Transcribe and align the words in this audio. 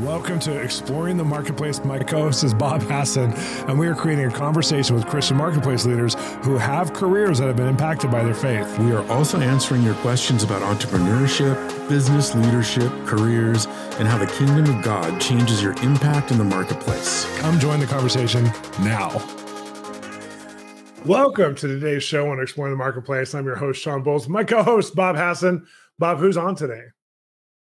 Welcome 0.00 0.38
to 0.40 0.60
Exploring 0.60 1.16
the 1.16 1.24
Marketplace. 1.24 1.82
My 1.82 1.98
co 1.98 2.24
host 2.24 2.44
is 2.44 2.52
Bob 2.52 2.82
Hasson, 2.82 3.32
and 3.66 3.78
we 3.78 3.86
are 3.86 3.94
creating 3.94 4.26
a 4.26 4.30
conversation 4.30 4.94
with 4.94 5.06
Christian 5.06 5.38
marketplace 5.38 5.86
leaders 5.86 6.12
who 6.42 6.58
have 6.58 6.92
careers 6.92 7.38
that 7.38 7.46
have 7.46 7.56
been 7.56 7.68
impacted 7.68 8.10
by 8.10 8.22
their 8.22 8.34
faith. 8.34 8.78
We 8.78 8.92
are 8.92 9.10
also 9.10 9.40
answering 9.40 9.82
your 9.82 9.94
questions 9.94 10.42
about 10.42 10.60
entrepreneurship, 10.60 11.88
business 11.88 12.34
leadership, 12.34 12.92
careers, 13.06 13.64
and 13.98 14.06
how 14.06 14.18
the 14.18 14.26
kingdom 14.26 14.66
of 14.76 14.84
God 14.84 15.18
changes 15.18 15.62
your 15.62 15.72
impact 15.82 16.30
in 16.30 16.36
the 16.36 16.44
marketplace. 16.44 17.24
Come 17.38 17.58
join 17.58 17.80
the 17.80 17.86
conversation 17.86 18.44
now. 18.80 19.08
Welcome 21.06 21.54
to 21.54 21.68
today's 21.68 22.04
show 22.04 22.30
on 22.30 22.38
Exploring 22.38 22.74
the 22.74 22.76
Marketplace. 22.76 23.34
I'm 23.34 23.46
your 23.46 23.56
host, 23.56 23.80
Shawn 23.80 24.04
Bolz. 24.04 24.28
My 24.28 24.44
co 24.44 24.62
host, 24.62 24.94
Bob 24.94 25.16
Hasson. 25.16 25.66
Bob, 25.98 26.18
who's 26.18 26.36
on 26.36 26.54
today? 26.54 26.82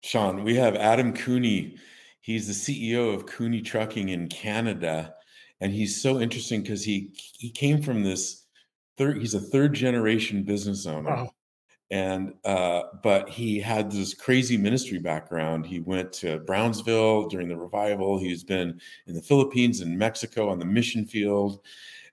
Shawn, 0.02 0.46
we 0.46 0.56
have 0.56 0.78
Adam 0.78 1.12
Cooney 1.12 1.76
He's 2.22 2.48
the 2.48 2.54
CEO 2.54 3.14
of 3.14 3.26
Cooney 3.26 3.62
Trucking 3.62 4.10
in 4.10 4.30
Canada, 4.30 5.16
and 5.60 5.74
he's 5.74 6.02
so 6.02 6.20
interesting 6.20 6.62
because 6.62 6.84
he 6.84 7.12
he 7.16 7.50
came 7.50 7.82
from 7.82 8.04
this 8.04 8.46
third. 8.98 9.18
He's 9.20 9.34
a 9.34 9.40
third 9.40 9.74
generation 9.74 10.44
business 10.44 10.86
owner. 10.86 11.10
Wow. 11.10 11.32
And 11.90 12.34
uh, 12.46 12.84
but 13.04 13.28
he 13.28 13.60
had 13.60 13.92
this 13.92 14.14
crazy 14.14 14.56
ministry 14.56 15.00
background. 15.00 15.66
He 15.66 15.80
went 15.80 16.14
to 16.14 16.40
Brownsville 16.40 17.28
during 17.28 17.50
the 17.50 17.58
revival. 17.58 18.18
He's 18.18 18.44
been 18.44 18.80
in 19.08 19.16
the 19.16 19.22
Philippines 19.22 19.82
and 19.82 19.98
Mexico 19.98 20.48
on 20.48 20.60
the 20.60 20.66
mission 20.66 21.06
field, 21.06 21.60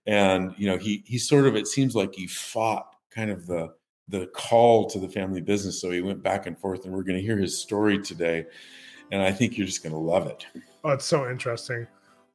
and 0.06 0.54
you 0.56 0.68
know 0.68 0.78
he 0.78 1.04
he 1.06 1.18
sort 1.18 1.46
of 1.46 1.54
it 1.54 1.68
seems 1.68 1.94
like 1.94 2.14
he 2.14 2.26
fought 2.26 2.96
kind 3.10 3.30
of 3.30 3.46
the 3.46 3.74
the 4.08 4.26
call 4.28 4.88
to 4.88 4.98
the 4.98 5.08
family 5.08 5.42
business. 5.42 5.80
So 5.80 5.90
he 5.90 6.00
went 6.00 6.22
back 6.22 6.46
and 6.46 6.58
forth, 6.58 6.86
and 6.86 6.94
we're 6.94 7.02
going 7.02 7.18
to 7.18 7.22
hear 7.22 7.36
his 7.36 7.60
story 7.60 7.98
today 7.98 8.46
and 9.10 9.22
I 9.22 9.32
think 9.32 9.56
you're 9.56 9.66
just 9.66 9.82
going 9.82 9.92
to 9.92 9.98
love 9.98 10.26
it. 10.26 10.46
Oh, 10.84 10.90
it's 10.90 11.04
so 11.04 11.30
interesting. 11.30 11.86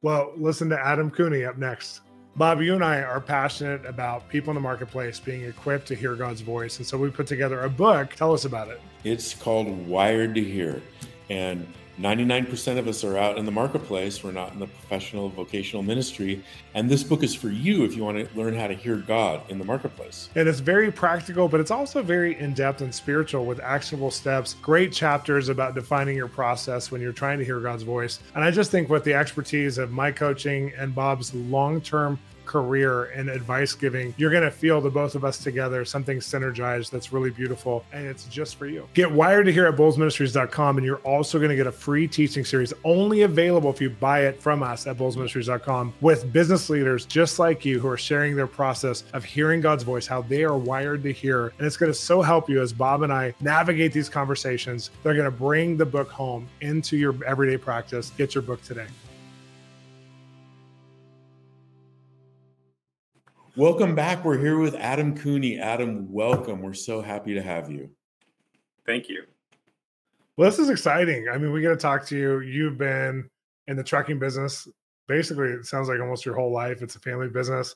Well, 0.02 0.32
listen 0.36 0.68
to 0.70 0.78
Adam 0.78 1.10
Cooney 1.10 1.44
up 1.44 1.56
next. 1.56 2.00
Bob, 2.36 2.60
you 2.60 2.74
and 2.74 2.84
I 2.84 3.00
are 3.00 3.20
passionate 3.20 3.86
about 3.86 4.28
people 4.28 4.50
in 4.50 4.56
the 4.56 4.60
marketplace 4.60 5.20
being 5.20 5.44
equipped 5.44 5.86
to 5.88 5.94
hear 5.94 6.16
God's 6.16 6.40
voice. 6.40 6.78
And 6.78 6.86
so 6.86 6.98
we 6.98 7.08
put 7.08 7.28
together 7.28 7.62
a 7.62 7.70
book. 7.70 8.14
Tell 8.14 8.32
us 8.32 8.44
about 8.44 8.68
it. 8.68 8.80
It's 9.04 9.34
called 9.34 9.68
Wired 9.86 10.34
to 10.34 10.42
Hear. 10.42 10.82
And 11.30 11.66
99% 11.98 12.78
of 12.78 12.88
us 12.88 13.04
are 13.04 13.16
out 13.16 13.38
in 13.38 13.44
the 13.44 13.52
marketplace. 13.52 14.24
We're 14.24 14.32
not 14.32 14.52
in 14.52 14.58
the 14.58 14.66
professional 14.66 15.28
vocational 15.28 15.82
ministry. 15.82 16.42
And 16.74 16.90
this 16.90 17.04
book 17.04 17.22
is 17.22 17.34
for 17.34 17.50
you 17.50 17.84
if 17.84 17.94
you 17.94 18.04
want 18.04 18.18
to 18.18 18.36
learn 18.36 18.54
how 18.54 18.66
to 18.66 18.74
hear 18.74 18.96
God 18.96 19.42
in 19.48 19.58
the 19.58 19.64
marketplace. 19.64 20.28
And 20.34 20.48
it's 20.48 20.58
very 20.58 20.90
practical, 20.90 21.46
but 21.46 21.60
it's 21.60 21.70
also 21.70 22.02
very 22.02 22.38
in 22.38 22.52
depth 22.52 22.80
and 22.80 22.92
spiritual 22.92 23.46
with 23.46 23.60
actionable 23.60 24.10
steps, 24.10 24.54
great 24.54 24.92
chapters 24.92 25.48
about 25.48 25.74
defining 25.74 26.16
your 26.16 26.28
process 26.28 26.90
when 26.90 27.00
you're 27.00 27.12
trying 27.12 27.38
to 27.38 27.44
hear 27.44 27.60
God's 27.60 27.84
voice. 27.84 28.18
And 28.34 28.42
I 28.42 28.50
just 28.50 28.72
think 28.72 28.88
with 28.88 29.04
the 29.04 29.14
expertise 29.14 29.78
of 29.78 29.92
my 29.92 30.10
coaching 30.10 30.72
and 30.76 30.94
Bob's 30.94 31.32
long 31.34 31.80
term 31.80 32.18
career 32.44 33.04
and 33.04 33.28
advice 33.28 33.74
giving, 33.74 34.14
you're 34.16 34.30
going 34.30 34.42
to 34.42 34.50
feel 34.50 34.80
the 34.80 34.90
both 34.90 35.14
of 35.14 35.24
us 35.24 35.38
together, 35.38 35.84
something 35.84 36.18
synergized 36.18 36.90
that's 36.90 37.12
really 37.12 37.30
beautiful. 37.30 37.84
And 37.92 38.06
it's 38.06 38.24
just 38.24 38.56
for 38.56 38.66
you. 38.66 38.88
Get 38.94 39.10
wired 39.10 39.46
to 39.46 39.52
hear 39.52 39.66
at 39.66 39.76
bolzministries.com. 39.76 40.78
And 40.78 40.86
you're 40.86 40.98
also 40.98 41.38
going 41.38 41.50
to 41.50 41.56
get 41.56 41.66
a 41.66 41.72
free 41.72 42.06
teaching 42.08 42.44
series 42.44 42.72
only 42.84 43.22
available 43.22 43.70
if 43.70 43.80
you 43.80 43.90
buy 43.90 44.26
it 44.26 44.40
from 44.40 44.62
us 44.62 44.86
at 44.86 44.96
bolzministries.com 44.96 45.94
with 46.00 46.32
business 46.32 46.70
leaders 46.70 47.06
just 47.06 47.38
like 47.38 47.64
you 47.64 47.80
who 47.80 47.88
are 47.88 47.96
sharing 47.96 48.36
their 48.36 48.46
process 48.46 49.04
of 49.12 49.24
hearing 49.24 49.60
God's 49.60 49.82
voice, 49.82 50.06
how 50.06 50.22
they 50.22 50.44
are 50.44 50.56
wired 50.56 51.02
to 51.04 51.12
hear. 51.12 51.52
And 51.58 51.66
it's 51.66 51.76
going 51.76 51.92
to 51.92 51.98
so 51.98 52.22
help 52.22 52.48
you 52.48 52.60
as 52.60 52.72
Bob 52.72 53.02
and 53.02 53.12
I 53.12 53.34
navigate 53.40 53.92
these 53.92 54.08
conversations. 54.08 54.90
They're 55.02 55.14
going 55.14 55.24
to 55.24 55.30
bring 55.30 55.76
the 55.76 55.86
book 55.86 56.10
home 56.10 56.48
into 56.60 56.96
your 56.96 57.14
everyday 57.24 57.56
practice. 57.56 58.10
Get 58.10 58.34
your 58.34 58.42
book 58.42 58.62
today. 58.62 58.86
Welcome 63.56 63.94
back. 63.94 64.24
We're 64.24 64.38
here 64.38 64.58
with 64.58 64.74
Adam 64.74 65.16
Cooney. 65.16 65.58
Adam, 65.58 66.12
welcome. 66.12 66.60
We're 66.60 66.74
so 66.74 67.00
happy 67.00 67.34
to 67.34 67.42
have 67.42 67.70
you. 67.70 67.90
Thank 68.86 69.08
you. 69.08 69.24
Well, 70.36 70.50
this 70.50 70.58
is 70.58 70.70
exciting. 70.70 71.28
I 71.32 71.38
mean, 71.38 71.52
we 71.52 71.62
got 71.62 71.70
to 71.70 71.76
talk 71.76 72.04
to 72.06 72.16
you. 72.16 72.40
You've 72.40 72.78
been 72.78 73.30
in 73.68 73.76
the 73.76 73.84
trucking 73.84 74.18
business 74.18 74.68
basically, 75.06 75.48
it 75.48 75.66
sounds 75.66 75.88
like 75.88 76.00
almost 76.00 76.24
your 76.24 76.34
whole 76.34 76.52
life. 76.52 76.82
It's 76.82 76.96
a 76.96 77.00
family 77.00 77.28
business. 77.28 77.74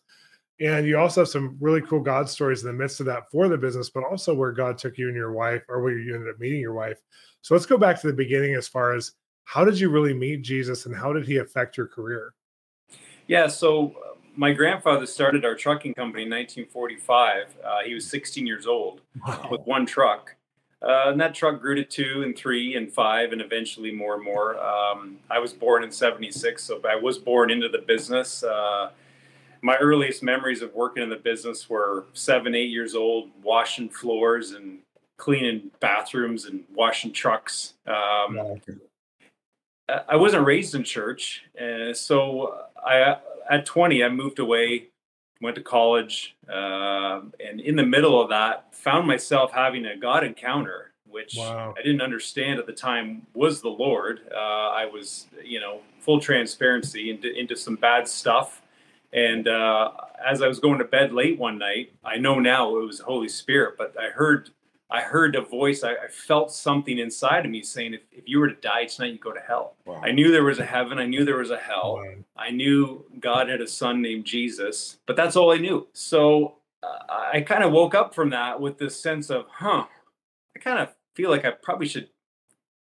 And 0.60 0.86
you 0.86 0.98
also 0.98 1.20
have 1.20 1.28
some 1.28 1.56
really 1.60 1.80
cool 1.82 2.00
God 2.00 2.28
stories 2.28 2.62
in 2.62 2.66
the 2.66 2.72
midst 2.72 3.00
of 3.00 3.06
that 3.06 3.30
for 3.30 3.48
the 3.48 3.56
business, 3.56 3.90
but 3.90 4.04
also 4.04 4.34
where 4.34 4.50
God 4.50 4.76
took 4.76 4.98
you 4.98 5.06
and 5.06 5.16
your 5.16 5.32
wife, 5.32 5.62
or 5.68 5.82
where 5.82 5.96
you 5.96 6.14
ended 6.14 6.30
up 6.30 6.40
meeting 6.40 6.60
your 6.60 6.74
wife. 6.74 6.98
So 7.42 7.54
let's 7.54 7.66
go 7.66 7.78
back 7.78 8.00
to 8.00 8.08
the 8.08 8.12
beginning 8.12 8.54
as 8.54 8.66
far 8.66 8.94
as 8.94 9.12
how 9.44 9.64
did 9.64 9.78
you 9.78 9.88
really 9.88 10.14
meet 10.14 10.42
Jesus 10.42 10.86
and 10.86 10.94
how 10.94 11.12
did 11.12 11.26
he 11.26 11.36
affect 11.36 11.76
your 11.76 11.86
career? 11.86 12.34
Yeah, 13.28 13.46
so 13.46 13.94
my 14.38 14.52
grandfather 14.52 15.04
started 15.04 15.44
our 15.44 15.56
trucking 15.56 15.92
company 15.94 16.22
in 16.22 16.30
1945. 16.30 17.56
Uh, 17.62 17.78
he 17.84 17.92
was 17.92 18.08
16 18.08 18.46
years 18.46 18.68
old 18.68 19.00
wow. 19.26 19.48
with 19.50 19.62
one 19.62 19.84
truck. 19.84 20.36
Uh, 20.80 21.10
and 21.10 21.20
that 21.20 21.34
truck 21.34 21.60
grew 21.60 21.74
to 21.74 21.82
two 21.82 22.22
and 22.22 22.38
three 22.38 22.76
and 22.76 22.92
five 22.92 23.32
and 23.32 23.40
eventually 23.40 23.90
more 23.90 24.14
and 24.14 24.22
more. 24.22 24.56
Um, 24.64 25.18
I 25.28 25.40
was 25.40 25.52
born 25.52 25.82
in 25.82 25.90
76, 25.90 26.62
so 26.62 26.80
I 26.88 26.94
was 26.94 27.18
born 27.18 27.50
into 27.50 27.68
the 27.68 27.78
business. 27.78 28.44
Uh, 28.44 28.90
my 29.60 29.76
earliest 29.78 30.22
memories 30.22 30.62
of 30.62 30.72
working 30.72 31.02
in 31.02 31.08
the 31.08 31.16
business 31.16 31.68
were 31.68 32.06
seven, 32.12 32.54
eight 32.54 32.70
years 32.70 32.94
old, 32.94 33.30
washing 33.42 33.88
floors 33.88 34.52
and 34.52 34.78
cleaning 35.16 35.72
bathrooms 35.80 36.44
and 36.44 36.62
washing 36.72 37.12
trucks. 37.12 37.74
Um, 37.88 38.60
I 40.08 40.14
wasn't 40.14 40.46
raised 40.46 40.76
in 40.76 40.84
church, 40.84 41.42
uh, 41.60 41.92
so 41.92 42.66
I 42.86 43.16
at 43.48 43.66
20, 43.66 44.04
I 44.04 44.08
moved 44.08 44.38
away, 44.38 44.88
went 45.40 45.56
to 45.56 45.62
college, 45.62 46.36
uh, 46.48 47.20
and 47.44 47.60
in 47.60 47.76
the 47.76 47.86
middle 47.86 48.20
of 48.20 48.28
that, 48.30 48.74
found 48.74 49.06
myself 49.06 49.52
having 49.52 49.86
a 49.86 49.96
God 49.96 50.24
encounter, 50.24 50.92
which 51.06 51.36
wow. 51.36 51.74
I 51.76 51.82
didn't 51.82 52.02
understand 52.02 52.58
at 52.58 52.66
the 52.66 52.72
time 52.72 53.26
was 53.34 53.60
the 53.60 53.68
Lord. 53.68 54.20
Uh, 54.32 54.36
I 54.38 54.86
was, 54.86 55.26
you 55.42 55.60
know, 55.60 55.80
full 56.00 56.20
transparency 56.20 57.10
into, 57.10 57.32
into 57.32 57.56
some 57.56 57.76
bad 57.76 58.08
stuff. 58.08 58.62
And 59.12 59.48
uh, 59.48 59.92
as 60.24 60.42
I 60.42 60.48
was 60.48 60.60
going 60.60 60.78
to 60.78 60.84
bed 60.84 61.12
late 61.12 61.38
one 61.38 61.58
night, 61.58 61.92
I 62.04 62.18
know 62.18 62.38
now 62.38 62.76
it 62.76 62.84
was 62.84 62.98
the 62.98 63.04
Holy 63.04 63.28
Spirit, 63.28 63.76
but 63.78 63.94
I 63.98 64.10
heard 64.10 64.50
I 64.90 65.02
heard 65.02 65.36
a 65.36 65.42
voice. 65.42 65.84
I, 65.84 65.92
I, 65.92 66.08
felt 66.08 66.50
something 66.50 66.98
inside 66.98 67.44
of 67.44 67.50
me 67.50 67.62
saying, 67.62 67.94
if, 67.94 68.00
if 68.10 68.24
you 68.26 68.38
were 68.38 68.48
to 68.48 68.54
die 68.54 68.86
tonight, 68.86 69.12
you'd 69.12 69.20
go 69.20 69.32
to 69.32 69.40
hell. 69.40 69.74
Wow. 69.84 70.00
I 70.02 70.12
knew 70.12 70.32
there 70.32 70.44
was 70.44 70.60
a 70.60 70.64
heaven. 70.64 70.98
I 70.98 71.04
knew 71.04 71.24
there 71.24 71.36
was 71.36 71.50
a 71.50 71.58
hell. 71.58 71.96
Wow. 71.96 72.14
I 72.36 72.50
knew 72.50 73.04
God 73.20 73.48
had 73.48 73.60
a 73.60 73.68
son 73.68 74.00
named 74.00 74.24
Jesus, 74.24 74.98
but 75.06 75.14
that's 75.14 75.36
all 75.36 75.52
I 75.52 75.58
knew. 75.58 75.86
So 75.92 76.56
uh, 76.82 77.28
I 77.34 77.42
kind 77.42 77.64
of 77.64 77.72
woke 77.72 77.94
up 77.94 78.14
from 78.14 78.30
that 78.30 78.60
with 78.60 78.78
this 78.78 78.98
sense 78.98 79.28
of, 79.28 79.46
huh, 79.50 79.84
I 80.56 80.58
kind 80.58 80.78
of 80.78 80.94
feel 81.14 81.30
like 81.30 81.44
I 81.44 81.50
probably 81.50 81.88
should 81.88 82.08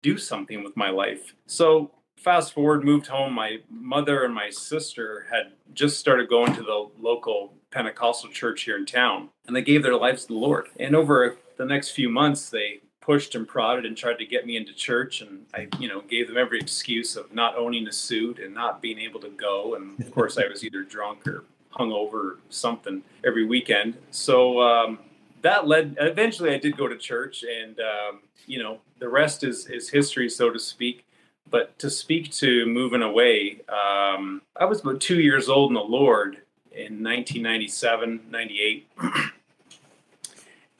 do 0.03 0.17
something 0.17 0.63
with 0.63 0.75
my 0.75 0.89
life. 0.89 1.33
So 1.47 1.91
fast 2.17 2.53
forward, 2.53 2.83
moved 2.83 3.07
home. 3.07 3.33
My 3.33 3.59
mother 3.69 4.25
and 4.25 4.33
my 4.33 4.49
sister 4.49 5.27
had 5.31 5.53
just 5.73 5.99
started 5.99 6.27
going 6.27 6.53
to 6.55 6.63
the 6.63 6.89
local 6.99 7.53
Pentecostal 7.71 8.29
church 8.29 8.63
here 8.63 8.77
in 8.77 8.85
town, 8.85 9.29
and 9.47 9.55
they 9.55 9.61
gave 9.61 9.83
their 9.83 9.95
lives 9.95 10.23
to 10.23 10.33
the 10.33 10.39
Lord. 10.39 10.67
And 10.79 10.95
over 10.95 11.37
the 11.57 11.65
next 11.65 11.91
few 11.91 12.09
months, 12.09 12.49
they 12.49 12.81
pushed 13.05 13.35
and 13.35 13.47
prodded 13.47 13.85
and 13.85 13.95
tried 13.95 14.17
to 14.17 14.25
get 14.25 14.47
me 14.47 14.57
into 14.57 14.73
church 14.73 15.21
and 15.21 15.45
I, 15.53 15.67
you 15.79 15.87
know, 15.87 16.01
gave 16.01 16.27
them 16.27 16.37
every 16.37 16.59
excuse 16.59 17.15
of 17.15 17.31
not 17.33 17.55
owning 17.55 17.87
a 17.87 17.91
suit 17.91 18.39
and 18.39 18.53
not 18.53 18.81
being 18.81 18.99
able 18.99 19.19
to 19.19 19.29
go. 19.29 19.75
And 19.75 19.99
of 19.99 20.11
course 20.13 20.37
I 20.37 20.47
was 20.47 20.63
either 20.63 20.81
drunk 20.81 21.27
or 21.27 21.43
hungover 21.77 22.13
or 22.13 22.37
something 22.49 23.03
every 23.23 23.45
weekend. 23.45 23.97
So 24.09 24.59
um, 24.61 24.99
that 25.43 25.67
led, 25.67 25.97
eventually 25.99 26.53
I 26.53 26.57
did 26.57 26.75
go 26.75 26.87
to 26.87 26.97
church 26.97 27.43
and, 27.43 27.79
um, 27.79 28.21
you 28.47 28.61
know, 28.61 28.79
the 28.99 29.09
rest 29.09 29.43
is, 29.43 29.67
is 29.67 29.89
history, 29.89 30.29
so 30.29 30.49
to 30.49 30.59
speak. 30.59 31.05
But 31.47 31.77
to 31.79 31.91
speak 31.91 32.31
to 32.33 32.65
moving 32.65 33.03
away, 33.03 33.61
um, 33.69 34.41
I 34.55 34.65
was 34.65 34.81
about 34.81 34.99
two 34.99 35.21
years 35.21 35.47
old 35.47 35.69
in 35.69 35.75
the 35.75 35.81
Lord 35.81 36.37
in 36.71 37.03
1997, 37.03 38.21
98. 38.31 38.87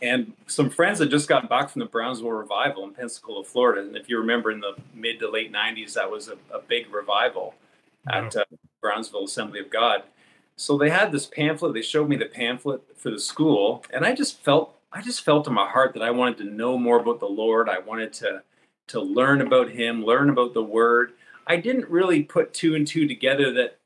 and 0.02 0.34
some 0.48 0.70
friends 0.70 1.00
had 1.00 1.10
just 1.10 1.30
gotten 1.30 1.48
back 1.48 1.70
from 1.70 1.80
the 1.80 1.86
Brownsville 1.86 2.32
revival 2.32 2.84
in 2.84 2.94
Pensacola, 2.94 3.44
Florida. 3.44 3.82
And 3.82 3.96
if 3.96 4.10
you 4.10 4.18
remember 4.18 4.52
in 4.52 4.60
the 4.60 4.76
mid 4.94 5.20
to 5.20 5.30
late 5.30 5.54
90s, 5.54 5.94
that 5.94 6.10
was 6.10 6.28
a, 6.28 6.34
a 6.54 6.60
big 6.60 6.94
revival 6.94 7.56
wow. 8.06 8.26
at 8.26 8.36
uh, 8.36 8.44
Brownsville 8.82 9.26
Assembly 9.26 9.60
of 9.60 9.70
God. 9.70 10.04
So 10.58 10.78
they 10.78 10.90
had 10.90 11.12
this 11.12 11.26
pamphlet. 11.26 11.74
They 11.74 11.82
showed 11.82 12.10
me 12.10 12.16
the 12.16 12.26
pamphlet 12.26 12.82
for 12.98 13.12
the 13.12 13.20
school, 13.20 13.84
and 13.92 14.06
I 14.06 14.14
just 14.14 14.42
felt 14.42 14.76
I 14.92 15.02
just 15.02 15.26
felt 15.26 15.48
in 15.48 15.54
my 15.54 15.68
heart 15.68 15.94
that 15.94 16.04
I 16.04 16.12
wanted 16.12 16.38
to 16.38 16.44
know 16.46 16.78
more 16.78 17.00
about 17.00 17.20
the 17.20 17.26
Lord. 17.26 17.68
I 17.68 17.80
wanted 17.80 18.14
to 18.14 18.42
to 18.88 19.02
learn 19.02 19.42
about 19.42 19.70
Him, 19.70 20.06
learn 20.06 20.30
about 20.30 20.54
the 20.54 20.64
Word. 20.64 21.14
I 21.48 21.58
didn't 21.58 21.90
really 21.90 22.24
put 22.24 22.54
two 22.54 22.76
and 22.76 22.88
two 22.88 23.08
together 23.08 23.52
that 23.54 23.80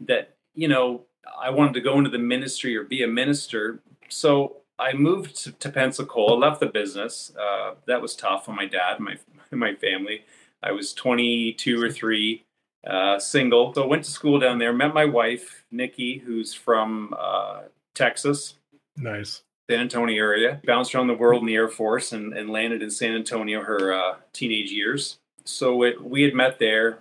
that 0.00 0.34
you 0.54 0.66
know 0.66 1.02
I 1.40 1.50
wanted 1.50 1.74
to 1.74 1.80
go 1.80 1.98
into 1.98 2.10
the 2.10 2.18
ministry 2.18 2.76
or 2.76 2.82
be 2.82 3.04
a 3.04 3.08
minister. 3.08 3.80
So 4.08 4.56
I 4.78 4.92
moved 4.92 5.36
to, 5.44 5.52
to 5.52 5.70
Pensacola, 5.70 6.36
left 6.36 6.60
the 6.60 6.66
business. 6.66 7.32
Uh, 7.38 7.74
that 7.86 8.02
was 8.02 8.14
tough 8.14 8.48
on 8.48 8.56
my 8.56 8.66
dad, 8.66 9.00
my 9.00 9.16
my 9.50 9.74
family. 9.74 10.24
I 10.62 10.72
was 10.72 10.92
22 10.92 11.82
or 11.82 11.90
three, 11.90 12.44
uh, 12.86 13.18
single. 13.18 13.72
So 13.74 13.86
went 13.86 14.04
to 14.04 14.10
school 14.10 14.38
down 14.38 14.58
there. 14.58 14.72
Met 14.72 14.94
my 14.94 15.04
wife 15.04 15.64
Nikki, 15.70 16.18
who's 16.18 16.52
from 16.52 17.14
uh, 17.18 17.62
Texas. 17.94 18.54
Nice. 18.96 19.42
San 19.68 19.80
Antonio 19.80 20.22
area. 20.22 20.60
Bounced 20.64 20.94
around 20.94 21.08
the 21.08 21.14
world 21.14 21.42
in 21.42 21.46
the 21.46 21.54
Air 21.54 21.68
Force 21.68 22.12
and, 22.12 22.32
and 22.32 22.50
landed 22.50 22.82
in 22.82 22.90
San 22.90 23.14
Antonio 23.14 23.62
her 23.62 23.92
uh, 23.92 24.16
teenage 24.32 24.70
years. 24.70 25.18
So 25.44 25.82
it, 25.82 26.02
we 26.02 26.22
had 26.22 26.34
met 26.34 26.58
there, 26.58 26.98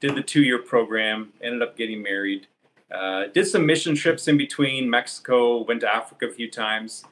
did 0.00 0.14
the 0.14 0.22
two 0.22 0.42
year 0.42 0.58
program, 0.58 1.32
ended 1.42 1.62
up 1.62 1.76
getting 1.76 2.02
married. 2.02 2.46
Uh, 2.90 3.24
did 3.34 3.46
some 3.46 3.66
mission 3.66 3.94
trips 3.94 4.28
in 4.28 4.36
between 4.36 4.88
Mexico, 4.88 5.64
went 5.64 5.80
to 5.80 5.92
Africa 5.92 6.26
a 6.26 6.32
few 6.32 6.50
times. 6.50 7.04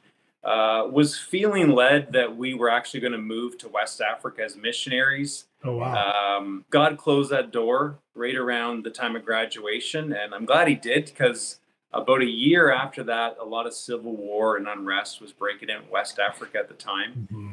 Uh, 0.44 0.87
was 0.91 1.19
feeling 1.19 1.70
led 1.70 2.12
that 2.12 2.37
we 2.37 2.52
were 2.52 2.69
actually 2.69 3.00
going 3.00 3.12
to 3.12 3.19
move 3.19 3.56
to 3.56 3.69
West 3.69 4.00
Africa 4.02 4.43
as 4.43 4.56
missionaries. 4.56 5.46
Oh, 5.64 5.79
wow. 5.79 6.38
Um, 6.38 6.67
God 6.69 6.99
closed 6.99 7.31
that 7.31 7.50
door 7.50 7.99
right 8.14 8.35
around 8.35 8.85
the 8.85 8.91
time 8.91 9.17
of 9.17 9.25
graduation. 9.25 10.12
And 10.12 10.35
I'm 10.35 10.44
glad 10.44 10.69
he 10.69 10.75
did 10.75 11.06
because 11.06 11.61
about 11.93 12.20
a 12.20 12.26
year 12.26 12.70
after 12.70 13.02
that, 13.05 13.37
a 13.41 13.44
lot 13.44 13.67
of 13.67 13.73
civil 13.73 14.14
war 14.14 14.56
and 14.56 14.69
unrest 14.69 15.20
was 15.20 15.32
breaking 15.32 15.70
out 15.70 15.85
in 15.85 15.91
West 15.91 16.19
Africa 16.19 16.58
at 16.58 16.69
the 16.69 16.75
time. 16.75 17.29
Mm-hmm. 17.32 17.50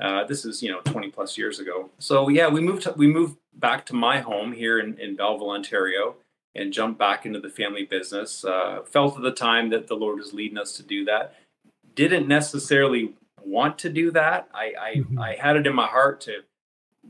Uh, 0.00 0.24
this 0.24 0.44
is 0.44 0.62
you 0.62 0.70
know 0.70 0.80
20 0.80 1.10
plus 1.10 1.38
years 1.38 1.60
ago. 1.60 1.90
So 1.98 2.28
yeah, 2.28 2.48
we 2.48 2.60
moved 2.60 2.82
to, 2.82 2.92
we 2.92 3.06
moved 3.06 3.36
back 3.54 3.86
to 3.86 3.94
my 3.94 4.20
home 4.20 4.52
here 4.52 4.80
in, 4.80 4.98
in 4.98 5.14
Belleville, 5.14 5.50
Ontario, 5.50 6.16
and 6.54 6.72
jumped 6.72 6.98
back 6.98 7.24
into 7.24 7.38
the 7.38 7.48
family 7.48 7.84
business. 7.84 8.44
Uh, 8.44 8.80
felt 8.84 9.16
at 9.16 9.22
the 9.22 9.30
time 9.30 9.70
that 9.70 9.86
the 9.86 9.94
Lord 9.94 10.18
was 10.18 10.32
leading 10.32 10.58
us 10.58 10.72
to 10.74 10.82
do 10.82 11.04
that. 11.04 11.36
Didn't 11.94 12.28
necessarily 12.28 13.14
want 13.44 13.78
to 13.80 13.90
do 13.90 14.10
that. 14.12 14.48
I 14.54 14.72
I, 14.80 14.94
mm-hmm. 14.96 15.18
I 15.18 15.34
had 15.34 15.56
it 15.56 15.66
in 15.66 15.74
my 15.74 15.86
heart 15.86 16.20
to 16.22 16.40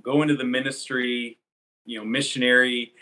go 0.02 0.22
into 0.22 0.36
the 0.36 0.44
ministry, 0.44 1.38
you 1.84 1.98
know, 1.98 2.04
missionary. 2.04 2.92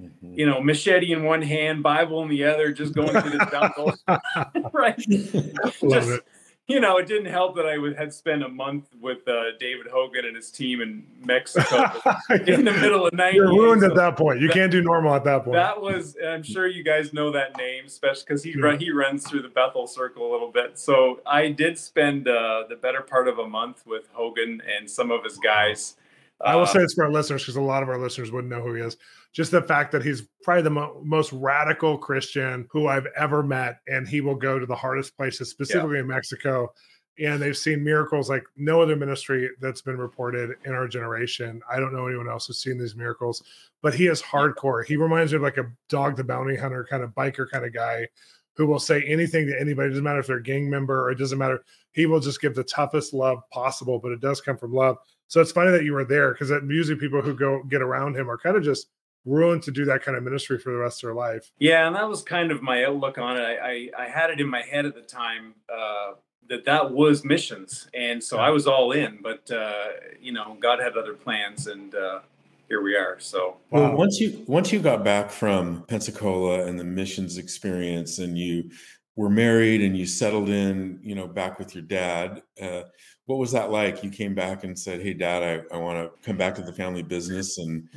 Mm-hmm. 0.00 0.38
You 0.38 0.46
know, 0.46 0.62
machete 0.62 1.12
in 1.12 1.24
one 1.24 1.42
hand, 1.42 1.82
Bible 1.82 2.22
in 2.22 2.30
the 2.30 2.44
other, 2.44 2.72
just 2.72 2.94
going 2.94 3.08
through 3.08 3.32
the 3.32 3.48
jungle. 3.50 3.92
right. 4.72 4.96
Just, 4.96 5.34
it 5.34 6.24
you 6.70 6.80
know, 6.80 6.96
it 6.98 7.06
didn't 7.06 7.30
help 7.30 7.56
that 7.56 7.66
I 7.66 7.76
had 7.98 8.12
spent 8.12 8.42
a 8.42 8.48
month 8.48 8.88
with 9.00 9.26
uh, 9.28 9.56
David 9.58 9.86
Hogan 9.92 10.24
and 10.24 10.36
his 10.36 10.50
team 10.50 10.80
in 10.80 11.04
Mexico 11.24 11.90
in 12.46 12.64
the 12.64 12.72
middle 12.72 13.06
of 13.06 13.12
night. 13.12 13.34
You're 13.34 13.48
ruined 13.48 13.82
so 13.82 13.88
at 13.88 13.96
that 13.96 14.16
point. 14.16 14.40
You 14.40 14.48
that, 14.48 14.54
can't 14.54 14.70
do 14.70 14.82
normal 14.82 15.14
at 15.14 15.24
that 15.24 15.44
point. 15.44 15.54
That 15.54 15.80
was, 15.80 16.16
I'm 16.24 16.42
sure 16.42 16.66
you 16.66 16.82
guys 16.82 17.12
know 17.12 17.30
that 17.32 17.56
name, 17.56 17.86
especially 17.86 18.24
because 18.26 18.42
he 18.42 18.54
yeah. 18.56 18.76
he 18.76 18.90
runs 18.90 19.26
through 19.26 19.42
the 19.42 19.48
Bethel 19.48 19.86
Circle 19.86 20.28
a 20.28 20.30
little 20.30 20.50
bit. 20.50 20.78
So 20.78 21.20
I 21.26 21.48
did 21.48 21.78
spend 21.78 22.28
uh, 22.28 22.64
the 22.68 22.76
better 22.76 23.00
part 23.00 23.28
of 23.28 23.38
a 23.38 23.48
month 23.48 23.86
with 23.86 24.08
Hogan 24.12 24.62
and 24.76 24.88
some 24.88 25.10
of 25.10 25.24
his 25.24 25.38
guys. 25.38 25.96
I 26.42 26.56
will 26.56 26.62
uh, 26.62 26.66
say 26.66 26.78
this 26.78 26.94
for 26.94 27.04
our 27.04 27.12
listeners 27.12 27.42
because 27.42 27.56
a 27.56 27.60
lot 27.60 27.82
of 27.82 27.88
our 27.88 27.98
listeners 27.98 28.30
wouldn't 28.30 28.50
know 28.50 28.62
who 28.62 28.74
he 28.74 28.82
is 28.82 28.96
just 29.32 29.50
the 29.50 29.62
fact 29.62 29.92
that 29.92 30.02
he's 30.02 30.22
probably 30.42 30.62
the 30.62 30.70
mo- 30.70 31.00
most 31.04 31.32
radical 31.32 31.96
Christian 31.96 32.66
who 32.70 32.88
I've 32.88 33.06
ever 33.16 33.42
met, 33.42 33.80
and 33.86 34.08
he 34.08 34.20
will 34.20 34.34
go 34.34 34.58
to 34.58 34.66
the 34.66 34.74
hardest 34.74 35.16
places, 35.16 35.50
specifically 35.50 35.96
yeah. 35.96 36.00
in 36.00 36.08
Mexico. 36.08 36.72
And 37.18 37.40
they've 37.40 37.56
seen 37.56 37.84
miracles 37.84 38.30
like 38.30 38.44
no 38.56 38.80
other 38.80 38.96
ministry 38.96 39.50
that's 39.60 39.82
been 39.82 39.98
reported 39.98 40.56
in 40.64 40.72
our 40.72 40.88
generation. 40.88 41.60
I 41.70 41.78
don't 41.78 41.92
know 41.92 42.06
anyone 42.06 42.30
else 42.30 42.46
who's 42.46 42.62
seen 42.62 42.78
these 42.78 42.96
miracles, 42.96 43.42
but 43.82 43.94
he 43.94 44.06
is 44.06 44.22
hardcore. 44.22 44.84
He 44.86 44.96
reminds 44.96 45.32
me 45.32 45.36
of 45.36 45.42
like 45.42 45.58
a 45.58 45.70
dog 45.88 46.16
the 46.16 46.24
bounty 46.24 46.56
hunter 46.56 46.86
kind 46.88 47.02
of 47.02 47.10
biker 47.10 47.48
kind 47.50 47.66
of 47.66 47.74
guy 47.74 48.08
who 48.56 48.66
will 48.66 48.78
say 48.78 49.02
anything 49.02 49.46
to 49.46 49.60
anybody. 49.60 49.88
It 49.88 49.90
doesn't 49.90 50.04
matter 50.04 50.20
if 50.20 50.26
they're 50.26 50.38
a 50.38 50.42
gang 50.42 50.70
member 50.70 51.04
or 51.04 51.10
it 51.10 51.18
doesn't 51.18 51.38
matter. 51.38 51.62
He 51.92 52.06
will 52.06 52.20
just 52.20 52.40
give 52.40 52.54
the 52.54 52.64
toughest 52.64 53.12
love 53.12 53.38
possible, 53.50 53.98
but 53.98 54.12
it 54.12 54.20
does 54.20 54.40
come 54.40 54.56
from 54.56 54.72
love. 54.72 54.96
So 55.28 55.40
it's 55.40 55.52
funny 55.52 55.70
that 55.72 55.84
you 55.84 55.92
were 55.92 56.04
there 56.04 56.32
because 56.32 56.50
usually 56.68 56.98
people 56.98 57.22
who 57.22 57.34
go 57.34 57.62
get 57.64 57.82
around 57.82 58.16
him 58.16 58.30
are 58.30 58.38
kind 58.38 58.56
of 58.56 58.62
just 58.62 58.88
willing 59.24 59.60
to 59.60 59.70
do 59.70 59.84
that 59.84 60.02
kind 60.02 60.16
of 60.16 60.22
ministry 60.22 60.58
for 60.58 60.72
the 60.72 60.78
rest 60.78 61.02
of 61.02 61.08
their 61.08 61.14
life. 61.14 61.52
Yeah, 61.58 61.86
and 61.86 61.96
that 61.96 62.08
was 62.08 62.22
kind 62.22 62.50
of 62.50 62.62
my 62.62 62.84
outlook 62.84 63.18
on 63.18 63.36
it. 63.36 63.42
I 63.42 63.90
I, 63.98 64.04
I 64.04 64.08
had 64.08 64.30
it 64.30 64.40
in 64.40 64.48
my 64.48 64.62
head 64.62 64.86
at 64.86 64.94
the 64.94 65.02
time 65.02 65.54
uh, 65.72 66.12
that 66.48 66.64
that 66.64 66.90
was 66.90 67.24
missions, 67.24 67.88
and 67.94 68.22
so 68.22 68.36
yeah. 68.36 68.42
I 68.42 68.50
was 68.50 68.66
all 68.66 68.92
in. 68.92 69.18
But 69.22 69.50
uh, 69.50 69.84
you 70.20 70.32
know, 70.32 70.56
God 70.60 70.80
had 70.80 70.96
other 70.96 71.14
plans, 71.14 71.66
and 71.66 71.94
uh, 71.94 72.20
here 72.68 72.82
we 72.82 72.96
are. 72.96 73.16
So 73.18 73.58
well, 73.70 73.94
once 73.94 74.20
you 74.20 74.44
once 74.46 74.72
you 74.72 74.80
got 74.80 75.04
back 75.04 75.30
from 75.30 75.84
Pensacola 75.88 76.66
and 76.66 76.78
the 76.78 76.84
missions 76.84 77.38
experience, 77.38 78.18
and 78.18 78.38
you 78.38 78.70
were 79.16 79.28
married 79.28 79.82
and 79.82 79.98
you 79.98 80.06
settled 80.06 80.48
in, 80.48 80.98
you 81.02 81.14
know, 81.14 81.26
back 81.26 81.58
with 81.58 81.74
your 81.74 81.82
dad. 81.82 82.42
Uh, 82.60 82.82
what 83.26 83.38
was 83.38 83.52
that 83.52 83.70
like? 83.70 84.02
You 84.02 84.10
came 84.10 84.34
back 84.34 84.64
and 84.64 84.76
said, 84.76 85.00
"Hey, 85.02 85.14
Dad, 85.14 85.42
I, 85.42 85.76
I 85.76 85.78
want 85.78 85.98
to 85.98 86.26
come 86.26 86.36
back 86.36 86.54
to 86.56 86.62
the 86.62 86.72
family 86.72 87.02
business." 87.02 87.58
And 87.58 87.88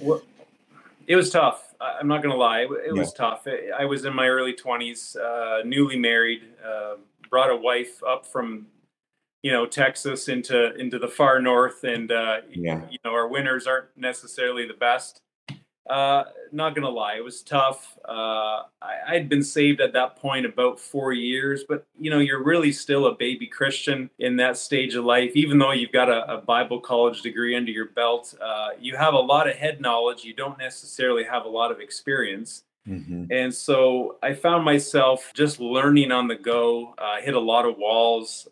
it 1.07 1.15
was 1.15 1.29
tough. 1.29 1.73
I'm 1.81 2.07
not 2.07 2.21
gonna 2.21 2.35
lie. 2.35 2.61
It, 2.61 2.71
it 2.71 2.81
yeah. 2.93 2.99
was 2.99 3.13
tough. 3.13 3.47
I 3.77 3.85
was 3.85 4.05
in 4.05 4.13
my 4.13 4.27
early 4.27 4.53
20s, 4.53 5.17
uh, 5.17 5.63
newly 5.65 5.97
married, 5.97 6.41
uh, 6.65 6.95
brought 7.29 7.49
a 7.49 7.55
wife 7.55 8.01
up 8.07 8.25
from, 8.25 8.67
you 9.41 9.51
know, 9.51 9.65
Texas 9.65 10.29
into 10.29 10.75
into 10.75 10.99
the 10.99 11.07
far 11.07 11.41
north, 11.41 11.83
and 11.83 12.11
uh, 12.11 12.37
yeah. 12.49 12.81
you 12.89 12.99
know 13.03 13.11
our 13.11 13.27
winters 13.27 13.67
aren't 13.67 13.87
necessarily 13.97 14.67
the 14.67 14.75
best. 14.75 15.22
Uh, 15.89 16.23
not 16.51 16.75
gonna 16.75 16.89
lie, 16.89 17.15
it 17.15 17.23
was 17.23 17.41
tough. 17.41 17.97
Uh, 18.07 18.63
I, 18.81 19.13
had 19.13 19.27
been 19.27 19.43
saved 19.43 19.81
at 19.81 19.93
that 19.93 20.15
point 20.15 20.45
about 20.45 20.79
four 20.79 21.11
years, 21.11 21.65
but 21.67 21.85
you 21.99 22.09
know, 22.09 22.19
you're 22.19 22.43
really 22.43 22.71
still 22.71 23.05
a 23.07 23.15
baby 23.15 23.47
Christian 23.47 24.09
in 24.17 24.37
that 24.37 24.55
stage 24.55 24.95
of 24.95 25.03
life. 25.03 25.31
Even 25.35 25.59
though 25.59 25.71
you've 25.71 25.91
got 25.91 26.09
a, 26.09 26.35
a 26.35 26.37
Bible 26.41 26.79
college 26.79 27.21
degree 27.21 27.55
under 27.55 27.71
your 27.71 27.89
belt, 27.89 28.33
uh, 28.41 28.69
you 28.79 28.95
have 28.95 29.13
a 29.13 29.19
lot 29.19 29.49
of 29.49 29.55
head 29.55 29.81
knowledge. 29.81 30.23
You 30.23 30.33
don't 30.33 30.57
necessarily 30.57 31.25
have 31.25 31.43
a 31.45 31.49
lot 31.49 31.69
of 31.69 31.81
experience. 31.81 32.63
Mm-hmm. 32.87 33.25
And 33.31 33.53
so 33.53 34.17
I 34.21 34.33
found 34.33 34.65
myself 34.65 35.31
just 35.33 35.59
learning 35.59 36.11
on 36.11 36.27
the 36.27 36.35
go. 36.35 36.93
Uh, 36.97 37.21
hit 37.21 37.33
a 37.33 37.39
lot 37.39 37.65
of 37.65 37.77
walls. 37.77 38.47